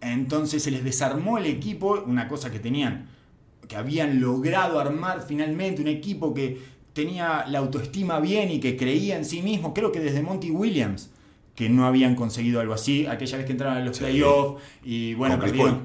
[0.00, 3.06] Entonces se les desarmó el equipo, una cosa que tenían,
[3.68, 6.60] que habían logrado armar finalmente, un equipo que
[6.92, 9.74] tenía la autoestima bien y que creía en sí mismo.
[9.74, 11.10] Creo que desde Monty Williams,
[11.54, 14.02] que no habían conseguido algo así, aquella vez que entraron a los Sí.
[14.02, 15.82] playoffs y bueno, perdieron.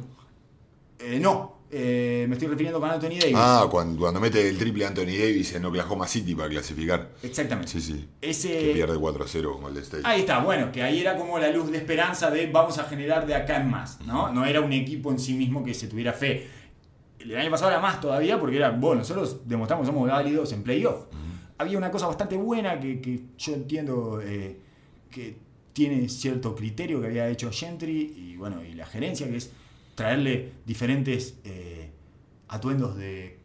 [0.98, 3.34] Eh, no, eh, me estoy refiriendo con Anthony Davis.
[3.36, 7.10] Ah, cuando, cuando mete el triple Anthony Davis en Oklahoma City para clasificar.
[7.22, 7.70] Exactamente.
[7.72, 8.08] Sí, sí.
[8.22, 10.04] Ese- Que pierde 4-0 con Golden State.
[10.06, 13.28] Ahí está, bueno, que ahí era como la luz de esperanza de vamos a generar
[13.28, 14.32] de acá en más, ¿no?
[14.32, 16.48] No era un equipo en sí mismo que se tuviera fe.
[17.20, 20.64] El año pasado era más todavía porque era, bueno, nosotros demostramos que somos válidos en
[20.64, 21.08] playoff.
[21.58, 24.60] Había una cosa bastante buena que, que yo entiendo eh,
[25.10, 25.38] que
[25.74, 29.52] tiene cierto criterio que había hecho Gentry y bueno, y la gerencia, que es
[29.96, 31.90] traerle diferentes eh,
[32.50, 33.40] atuendos de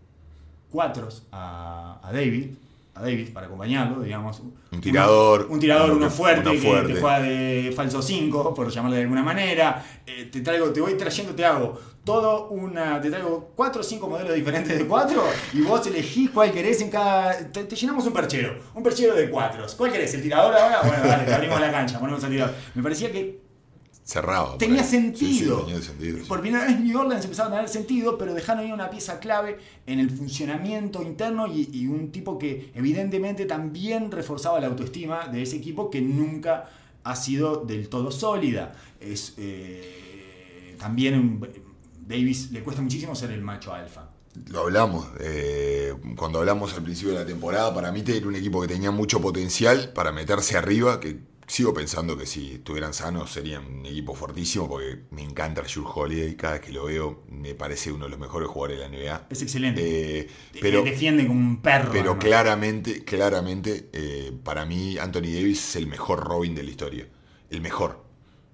[0.71, 2.51] cuatros a, a David,
[2.95, 4.43] a Davis para acompañarlo, digamos.
[4.73, 9.03] Un tirador, Un, tirador, uno fuerte, que te juega de falso 5, por llamarlo de
[9.03, 9.85] alguna manera.
[10.07, 13.01] Eh, te traigo, te voy trayendo, te hago todo una.
[13.01, 15.23] Te traigo cuatro o cinco modelos diferentes de cuatro
[15.53, 17.51] y vos elegís cuál querés en cada.
[17.51, 19.75] Te, te llenamos un perchero, un perchero de cuatros.
[19.75, 20.13] ¿Cuál querés?
[20.15, 20.81] ¿El tirador ahora?
[20.83, 22.55] Bueno, dale, te abrimos la cancha, ponemos al tirador.
[22.75, 23.50] Me parecía que
[24.11, 24.59] Cerrado.
[24.59, 24.89] por tenía ahí.
[24.89, 25.59] sentido.
[25.61, 26.19] Sí, sí, tenía sentido.
[26.19, 26.25] sí.
[26.27, 29.59] Por primera vez New Orleans empezaron a tener sentido, pero dejaron ir una pieza clave
[29.87, 35.43] en el funcionamiento interno y, y un tipo que evidentemente también reforzaba la autoestima de
[35.43, 36.69] ese equipo que nunca
[37.05, 38.73] ha sido del todo sólida.
[39.01, 41.41] Es, eh, también
[42.07, 44.11] Davis le cuesta muchísimo ser el macho alfa.
[44.49, 45.07] Lo hablamos.
[45.21, 48.91] eh, cuando hablamos al principio de la temporada, para mí era un equipo que tenía
[48.91, 54.15] mucho potencial para meterse arriba, que sigo pensando que si estuvieran sanos serían un equipo
[54.15, 58.11] fortísimo, porque me encanta Jules Holiday, cada vez que lo veo me parece uno de
[58.11, 59.27] los mejores jugadores de la NBA.
[59.31, 60.21] Es excelente.
[60.21, 60.29] Eh,
[60.61, 61.91] pero defiende como un perro.
[61.93, 67.09] pero claramente, claramente, eh, para mí Anthony Davis es el mejor Robin de la historia.
[67.51, 68.05] El mejor.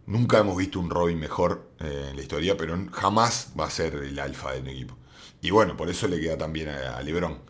[0.07, 3.95] Nunca hemos visto un Robin mejor eh, en la historia, pero jamás va a ser
[3.97, 4.97] el alfa de un equipo.
[5.43, 7.41] Y bueno, por eso le queda también a, a LeBron.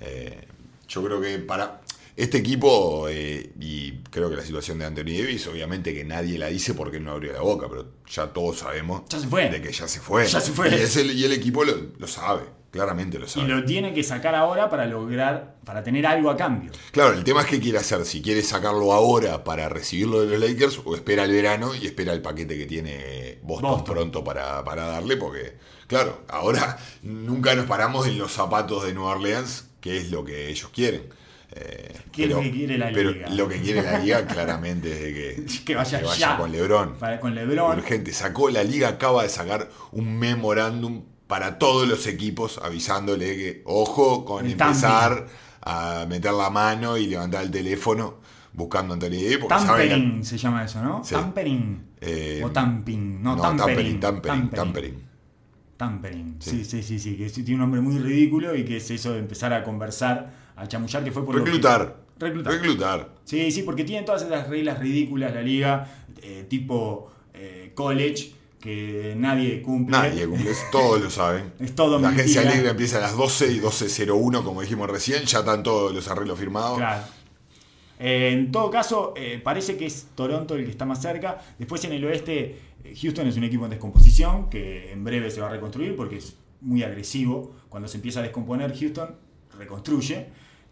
[0.00, 0.48] Eh,
[0.88, 1.82] yo creo que para
[2.16, 6.46] este equipo, eh, y creo que la situación de Anthony Davis, obviamente que nadie la
[6.46, 9.50] dice porque él no abrió la boca, pero ya todos sabemos Ya se fue.
[9.50, 10.26] de que ya se fue.
[10.26, 10.70] Ya se fue.
[10.70, 12.44] Y, es el, y el equipo lo, lo sabe.
[12.70, 13.48] claramente lo Y sabe.
[13.48, 16.70] lo tiene que sacar ahora para lograr, para tener algo a cambio.
[16.90, 20.48] Claro, el tema es qué quiere hacer, si quiere sacarlo ahora para recibirlo de los
[20.48, 23.94] Lakers o espera el verano y espera el paquete que tiene Boston, Boston.
[23.94, 25.56] pronto para, para darle, porque,
[25.86, 30.48] claro, ahora nunca nos paramos en los zapatos de Nueva Orleans, que es lo que
[30.48, 31.02] ellos quieren.
[31.52, 33.28] Eh, ¿Qué es lo que quiere la pero liga?
[33.30, 36.36] lo que quiere la liga claramente es de que, Que vaya ya.
[36.36, 36.94] con LeBron.
[36.96, 37.78] Para- con LeBron.
[37.78, 38.12] Urgente.
[38.12, 44.24] Sacó, la liga acaba de sacar un memorándum para todos los equipos avisándole que, ojo,
[44.24, 45.26] con El empezar
[45.62, 48.20] a meter la mano y levantar el teléfono
[48.52, 51.02] buscando a Anthony porque Tampering se llama eso, ¿no?
[51.04, 51.14] Sí.
[51.14, 51.86] Tampering.
[52.00, 53.22] Eh, o tamping.
[53.22, 53.98] No, No, tampering.
[53.98, 55.06] tampering, tampering, tampering.
[55.76, 56.36] Tampering.
[56.40, 56.64] Sí.
[56.64, 57.16] Sí, sí, sí, sí.
[57.16, 60.66] Que tiene un nombre muy ridículo y que es eso de empezar a conversar, a
[60.66, 61.96] chamullar, que fue por que- Reclutar.
[62.18, 62.52] Reclutar.
[62.54, 63.08] Reclutar.
[63.24, 65.86] Sí, sí, porque tiene todas esas reglas ridículas la liga,
[66.22, 69.96] eh, tipo eh, college, que nadie cumple.
[69.98, 71.52] Nadie cumple, todos lo saben.
[71.60, 75.40] Es todo La agencia libre empieza a las 12 y 12.01, como dijimos recién, ya
[75.40, 76.78] están todos los arreglos firmados.
[76.78, 77.04] Claro.
[77.98, 81.38] Eh, en todo caso, eh, parece que es Toronto el que está más cerca.
[81.58, 82.58] Después en el oeste,
[83.02, 86.34] Houston es un equipo en descomposición que en breve se va a reconstruir porque es
[86.62, 87.54] muy agresivo.
[87.68, 89.14] Cuando se empieza a descomponer Houston,
[89.58, 90.26] reconstruye.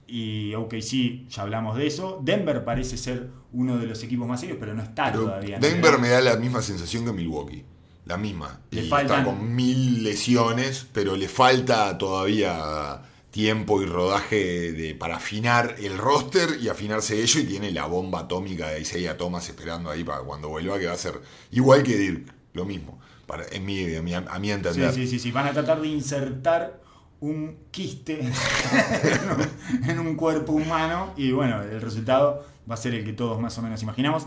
[0.06, 2.20] Y OKC, ya hablamos de eso.
[2.22, 5.58] Denver parece ser uno de los equipos más serios, pero no está Pero todavía.
[5.58, 5.66] ¿no?
[5.66, 7.64] Denver me da la misma sensación que Milwaukee.
[8.06, 8.60] La misma.
[8.70, 13.00] Le y faltan- está con mil lesiones, pero le falta todavía
[13.30, 17.40] tiempo y rodaje de, para afinar el roster y afinarse ello.
[17.40, 20.92] Y tiene la bomba atómica de Isaiah Thomas esperando ahí para cuando vuelva, que va
[20.92, 22.32] a ser igual que Dirk.
[22.52, 23.00] Lo mismo.
[23.26, 24.92] Para, en mi, a, mi, a mi Sí, entender.
[24.92, 25.30] sí, sí, sí.
[25.32, 26.83] Van a tratar de insertar
[27.28, 28.20] un quiste
[29.88, 33.56] en un- cuerpo humano y bueno, el resultado va a ser el que todos más
[33.58, 34.26] o menos imaginamos.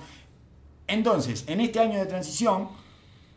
[0.88, 2.70] Entonces, en este año de transición,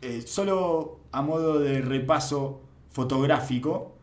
[0.01, 3.95] eh, solo a modo de repaso fotográfico,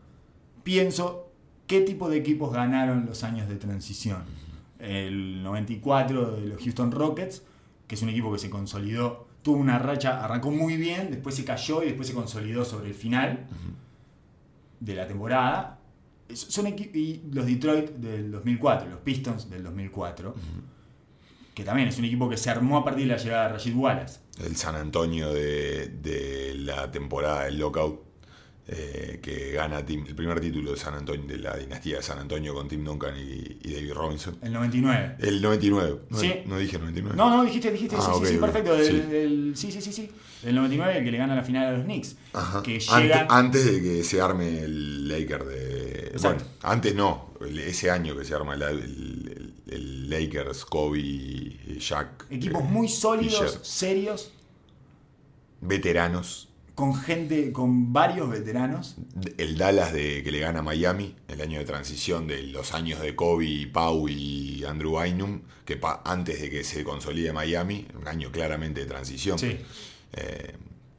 [0.63, 1.27] pienso
[1.67, 4.23] qué tipo de equipos ganaron los años de transición.
[4.79, 7.43] El 94 de los Houston Rockets,
[7.87, 11.43] que es un equipo que se consolidó, tuvo una racha, arrancó muy bien, después se
[11.45, 13.47] cayó y después se consolidó sobre el final
[14.79, 15.79] de la temporada.
[16.33, 20.35] Son y los Detroit del 2004, los Pistons del 2004,
[21.55, 23.75] que también es un equipo que se armó a partir de la llegada de Rashid
[23.75, 24.19] Wallace.
[24.43, 28.08] El San Antonio de, de la temporada del Lockout,
[28.71, 32.19] eh, que gana Tim- el primer título de San Antonio, de la dinastía de San
[32.19, 34.37] Antonio con Tim Duncan y, y David Robinson.
[34.41, 35.15] El 99.
[35.19, 35.99] El 99.
[36.09, 36.33] No, Sí.
[36.45, 37.17] no dije 99.
[37.17, 38.75] No, no, dijiste, dijiste, Ah, sí, ok, sí, perfecto.
[38.75, 38.99] del- Sí.
[39.09, 40.11] del- sí, sí, sí, sí.
[40.43, 42.15] El 99, el que le gana la final a los Knicks.
[42.33, 42.61] Ajá.
[42.63, 43.27] Que llegan.
[43.29, 46.07] Antes, de que se arme el Laker de.
[46.13, 46.43] Exacto.
[46.45, 47.29] Bueno, antes no.
[47.41, 52.25] ese año que se arma el, el- el Lakers, Kobe, y Shaq.
[52.31, 54.31] Equipos eh, muy sólidos, serios,
[55.61, 56.48] Veteranos.
[56.79, 58.95] Con gente, con varios veteranos.
[59.37, 63.01] El Dallas de, que le gana a Miami, el año de transición de los años
[63.01, 68.07] de Kobe, Pau y Andrew Bynum, que pa- antes de que se consolide Miami, un
[68.07, 69.37] año claramente de transición.
[69.37, 69.57] Sí.
[70.13, 70.53] Eh,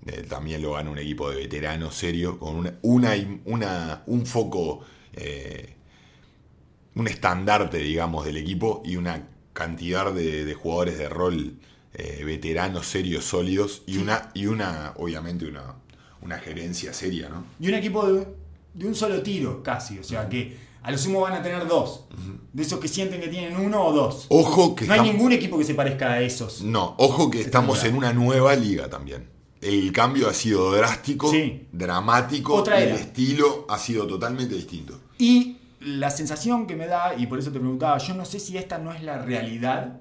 [0.04, 3.14] eh, también lo gana un equipo de veteranos serio, con una, una,
[3.46, 4.80] una- un foco,
[5.14, 5.76] eh,
[6.94, 11.54] un estandarte, digamos, del equipo y una cantidad de, de jugadores de rol
[11.94, 15.74] eh, veteranos, serios, sólidos y una, y una obviamente, una,
[16.22, 17.44] una gerencia seria, ¿no?
[17.58, 18.26] Y un equipo de,
[18.74, 19.98] de un solo tiro, casi.
[19.98, 22.04] O sea que a lo sumo van a tener dos.
[22.52, 24.26] De esos que sienten que tienen uno o dos.
[24.28, 26.62] Ojo que No hay ningún equipo que se parezca a esos.
[26.62, 29.28] No, ojo que estamos en una nueva liga también.
[29.60, 31.66] El cambio ha sido drástico, Sí.
[31.70, 34.98] dramático, Otra el estilo ha sido totalmente distinto.
[35.18, 38.56] Y la sensación que me da, y por eso te preguntaba, yo no sé si
[38.56, 40.00] esta no es la realidad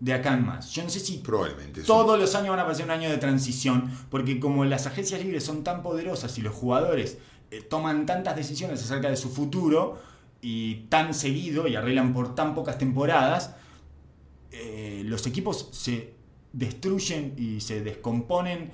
[0.00, 0.70] de acá en más.
[0.72, 1.82] Yo no sé si Probablemente.
[1.82, 5.44] todos los años van a parecer un año de transición, porque como las agencias libres
[5.44, 7.18] son tan poderosas y los jugadores
[7.50, 9.98] eh, toman tantas decisiones acerca de su futuro
[10.42, 13.54] y tan seguido y arreglan por tan pocas temporadas,
[14.52, 16.14] eh, los equipos se
[16.52, 18.70] destruyen y se descomponen,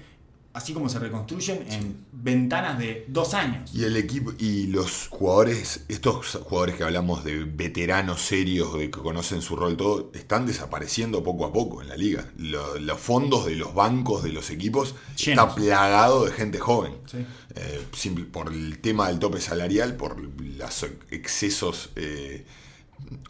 [0.54, 3.70] así como se reconstruyen en ventanas de dos años.
[3.74, 9.00] Y el equipo y los jugadores, estos jugadores que hablamos de veteranos serios, de que
[9.00, 12.30] conocen su rol todo, están desapareciendo poco a poco en la liga.
[12.36, 15.44] Lo- los fondos de los bancos de los equipos Llenos.
[15.48, 16.94] está plagado de gente joven.
[17.10, 17.24] Sí.
[17.54, 22.44] Eh, simple- por el tema del tope salarial, por los excesos eh,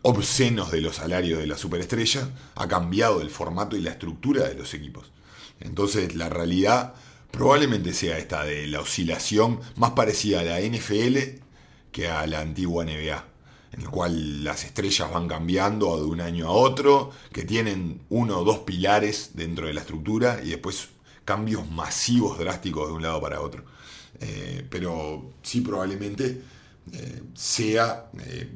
[0.03, 4.55] obscenos de los salarios de la superestrella, ha cambiado el formato y la estructura de
[4.55, 5.11] los equipos.
[5.61, 6.95] Entonces la realidad
[7.33, 11.41] probablemente sea esta de la oscilación más parecida a la NFL
[11.91, 13.25] que a la antigua NBA,
[13.73, 18.39] en el cual las estrellas van cambiando de un año a otro, que tienen uno
[18.39, 20.89] o dos pilares dentro de la estructura y después
[21.25, 23.65] cambios masivos, drásticos de un lado para otro.
[24.21, 26.43] Eh, pero sí probablemente
[26.93, 28.49] eh, sea, eh,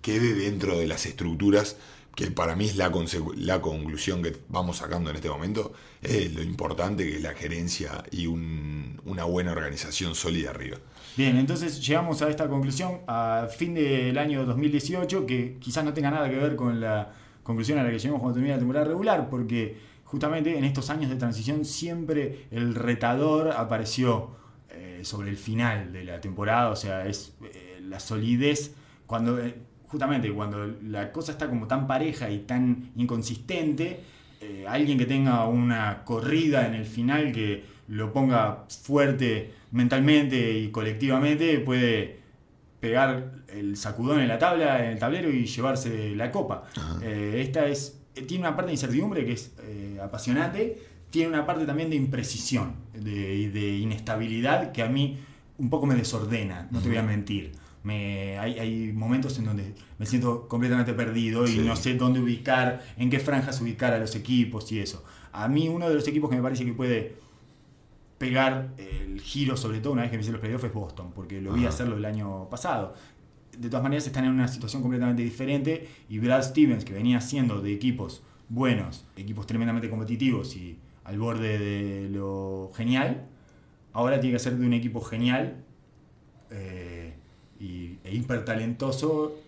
[0.00, 1.76] quede dentro de las estructuras
[2.14, 2.92] que para mí es la,
[3.36, 8.02] la conclusión que vamos sacando en este momento, es lo importante que es la gerencia
[8.10, 10.78] y una buena organización sólida arriba.
[11.16, 16.10] Bien, entonces llegamos a esta conclusión a fin del año 2018, que quizás no tenga
[16.10, 19.28] nada que ver con la conclusión a la que llegamos cuando termina la temporada regular,
[19.28, 24.30] porque justamente en estos años de transición siempre el retador apareció
[24.70, 28.74] eh, sobre el final de la temporada, o sea, es eh, la solidez
[29.06, 29.38] cuando...
[29.38, 29.54] Eh,
[29.92, 34.00] justamente cuando la cosa está como tan pareja y tan inconsistente,
[34.42, 40.70] eh, alguien que tenga una corrida en el final que lo ponga fuerte mentalmente y
[40.70, 42.20] colectivamente puede
[42.80, 46.64] pegar el sacudón en la tabla, en el tablero y llevarse la copa.
[47.02, 51.64] Eh, esta es tiene una parte de incertidumbre que es eh, apasionante, tiene una parte
[51.64, 55.18] también de imprecisión, de, de, inestabilidad que a mí
[55.58, 57.52] un poco me desordena, no te voy a mentir
[57.82, 62.82] me, hay, hay, momentos en donde me siento completamente perdido y no sé dónde ubicar,
[62.96, 65.04] en qué franjas ubicar a los equipos y eso.
[65.32, 67.16] A mí uno de los equipos que me parece que puede
[68.22, 71.40] pegar el giro, sobre todo una vez que me hice los playoffs, es Boston, porque
[71.40, 72.94] lo vi hacerlo el año pasado.
[73.58, 77.60] De todas maneras están en una situación completamente diferente y Brad Stevens, que venía siendo
[77.60, 83.26] de equipos buenos, equipos tremendamente competitivos y al borde de lo genial,
[83.92, 85.56] ahora tiene que ser de un equipo genial.
[86.50, 87.01] Eh,
[87.62, 89.38] y, e hiper talentoso,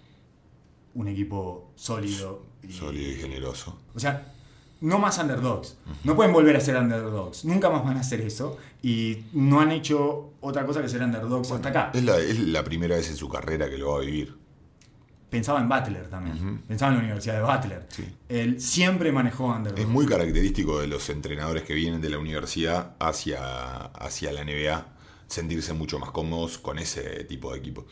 [0.95, 2.43] un equipo sólido.
[2.63, 3.77] Y, sólido y generoso.
[3.95, 4.33] O sea,
[4.81, 5.77] no más underdogs.
[6.05, 7.45] No pueden volver a ser underdogs.
[7.45, 8.57] Nunca más van a hacer eso.
[8.83, 11.91] Y no han hecho otra cosa que ser underdogs hasta acá.
[11.93, 14.37] Es la, es la, primera vez en su carrera que lo va a vivir.
[15.29, 16.63] Pensaba en Butler también.
[16.69, 17.89] Pensaba en la Universidad de Butler.
[18.29, 19.81] Él siempre manejó underdogs.
[19.81, 24.94] Es muy característico de los entrenadores que vienen de la universidad hacia, hacia la NBA
[25.27, 27.87] sentirse mucho más cómodos con ese tipo de equipo.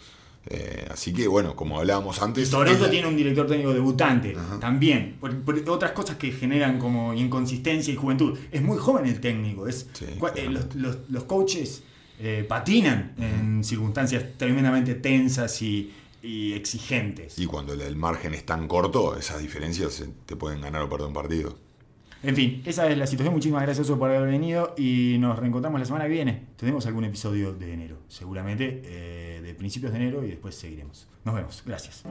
[0.46, 2.50] Eh, así que bueno, como hablábamos antes.
[2.50, 5.16] Toronto tiene un director técnico debutante también.
[5.20, 5.34] Por,
[5.68, 8.38] otras cosas que generan como inconsistencia y juventud.
[8.50, 9.68] Es muy joven el técnico.
[9.68, 9.86] Es,
[10.34, 10.50] eh,
[11.08, 11.82] los, coaches
[12.18, 17.38] eh, patinan en circunstancias tremendamente tensas y, y, exigentes.
[17.38, 21.14] Y cuando el margen es tan corto, esas diferencias te pueden ganar o perder un
[21.14, 21.56] partido.
[22.22, 23.34] En fin, esa es la situación.
[23.34, 26.42] Muchísimas gracias por haber venido y nos reencontramos la semana que viene.
[26.56, 31.08] Tenemos algún episodio de enero, seguramente, eh, de principios de enero y después seguiremos.
[31.24, 31.62] Nos vemos.
[31.66, 32.04] Gracias.